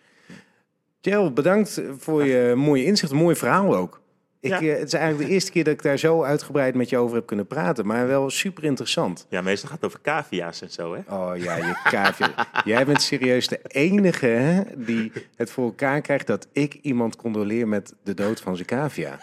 [1.02, 3.12] Gerald, bedankt voor je mooie inzicht.
[3.12, 4.02] Mooi verhaal ook.
[4.40, 4.62] Ik, ja.
[4.62, 7.16] Eh, het is eigenlijk de eerste keer dat ik daar zo uitgebreid met je over
[7.16, 7.86] heb kunnen praten.
[7.86, 9.26] Maar wel super interessant.
[9.30, 11.16] Ja, meestal gaat het over cavia's en zo, hè?
[11.16, 12.48] Oh ja, je cavia.
[12.66, 17.68] Jij bent serieus de enige hè, die het voor elkaar krijgt dat ik iemand condoleer
[17.68, 19.20] met de dood van zijn cavia.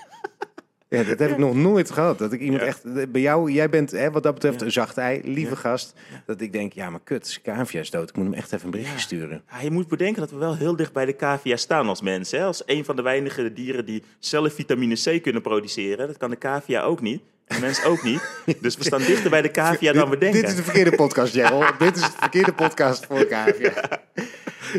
[0.95, 2.19] Ja, dat heb ik nog nooit gehad.
[2.19, 3.13] Dat ik iemand echt.
[3.13, 5.95] Bij jou, jij bent hè, wat dat betreft een zacht ei, lieve gast.
[6.27, 8.09] Dat ik denk, ja, maar kut, cavia is dood.
[8.09, 9.43] Ik moet hem echt even een berichtje sturen.
[9.63, 12.39] Je moet bedenken dat we wel heel dicht bij de cavia staan als mensen.
[12.39, 12.45] Hè?
[12.45, 16.07] Als een van de weinige dieren die zelf vitamine C kunnen produceren.
[16.07, 17.23] Dat kan de cavia ook niet.
[17.47, 18.23] En mens ook niet.
[18.61, 20.41] Dus we staan dichter bij de cavia dan we denken.
[20.41, 21.79] Dit is de verkeerde podcast, Gerald.
[21.79, 23.73] dit is de verkeerde podcast voor cavia.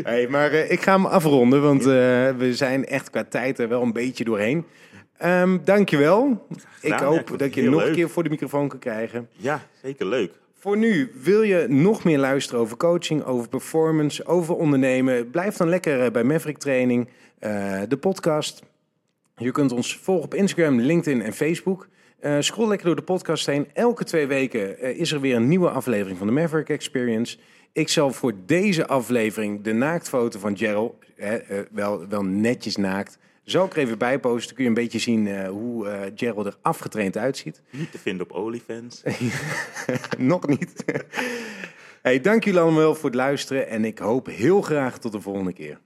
[0.02, 1.86] Hey, maar uh, ik ga hem afronden, want uh,
[2.36, 4.64] we zijn echt qua tijd er wel een beetje doorheen.
[5.24, 6.46] Um, dankjewel.
[6.80, 9.28] ik hoop dat je nog een keer voor de microfoon kan krijgen.
[9.32, 10.32] Ja, zeker leuk.
[10.66, 15.30] Voor nu, wil je nog meer luisteren over coaching, over performance, over ondernemen?
[15.30, 17.08] Blijf dan lekker eh, bij Maverick Training,
[17.40, 18.62] uh, de podcast.
[19.36, 21.88] Je kunt ons volgen op Instagram, LinkedIn en Facebook.
[22.20, 23.68] Uh, scroll lekker door de podcast heen.
[23.72, 27.38] Elke twee weken uh, is er weer een nieuwe aflevering van de Maverick Experience.
[27.72, 30.94] Ik zal voor deze aflevering de naaktfoto van Gerald,
[31.70, 34.54] wel, wel netjes naakt, zal ik er even bij posten.
[34.54, 37.62] Kun je een beetje zien uh, hoe uh, Gerald er afgetraind uitziet.
[37.70, 39.02] Niet te vinden op OnlyFans.
[40.18, 40.84] Nog niet.
[42.02, 43.68] hey, dank jullie allemaal wel voor het luisteren.
[43.68, 45.78] En ik hoop heel graag tot de volgende keer.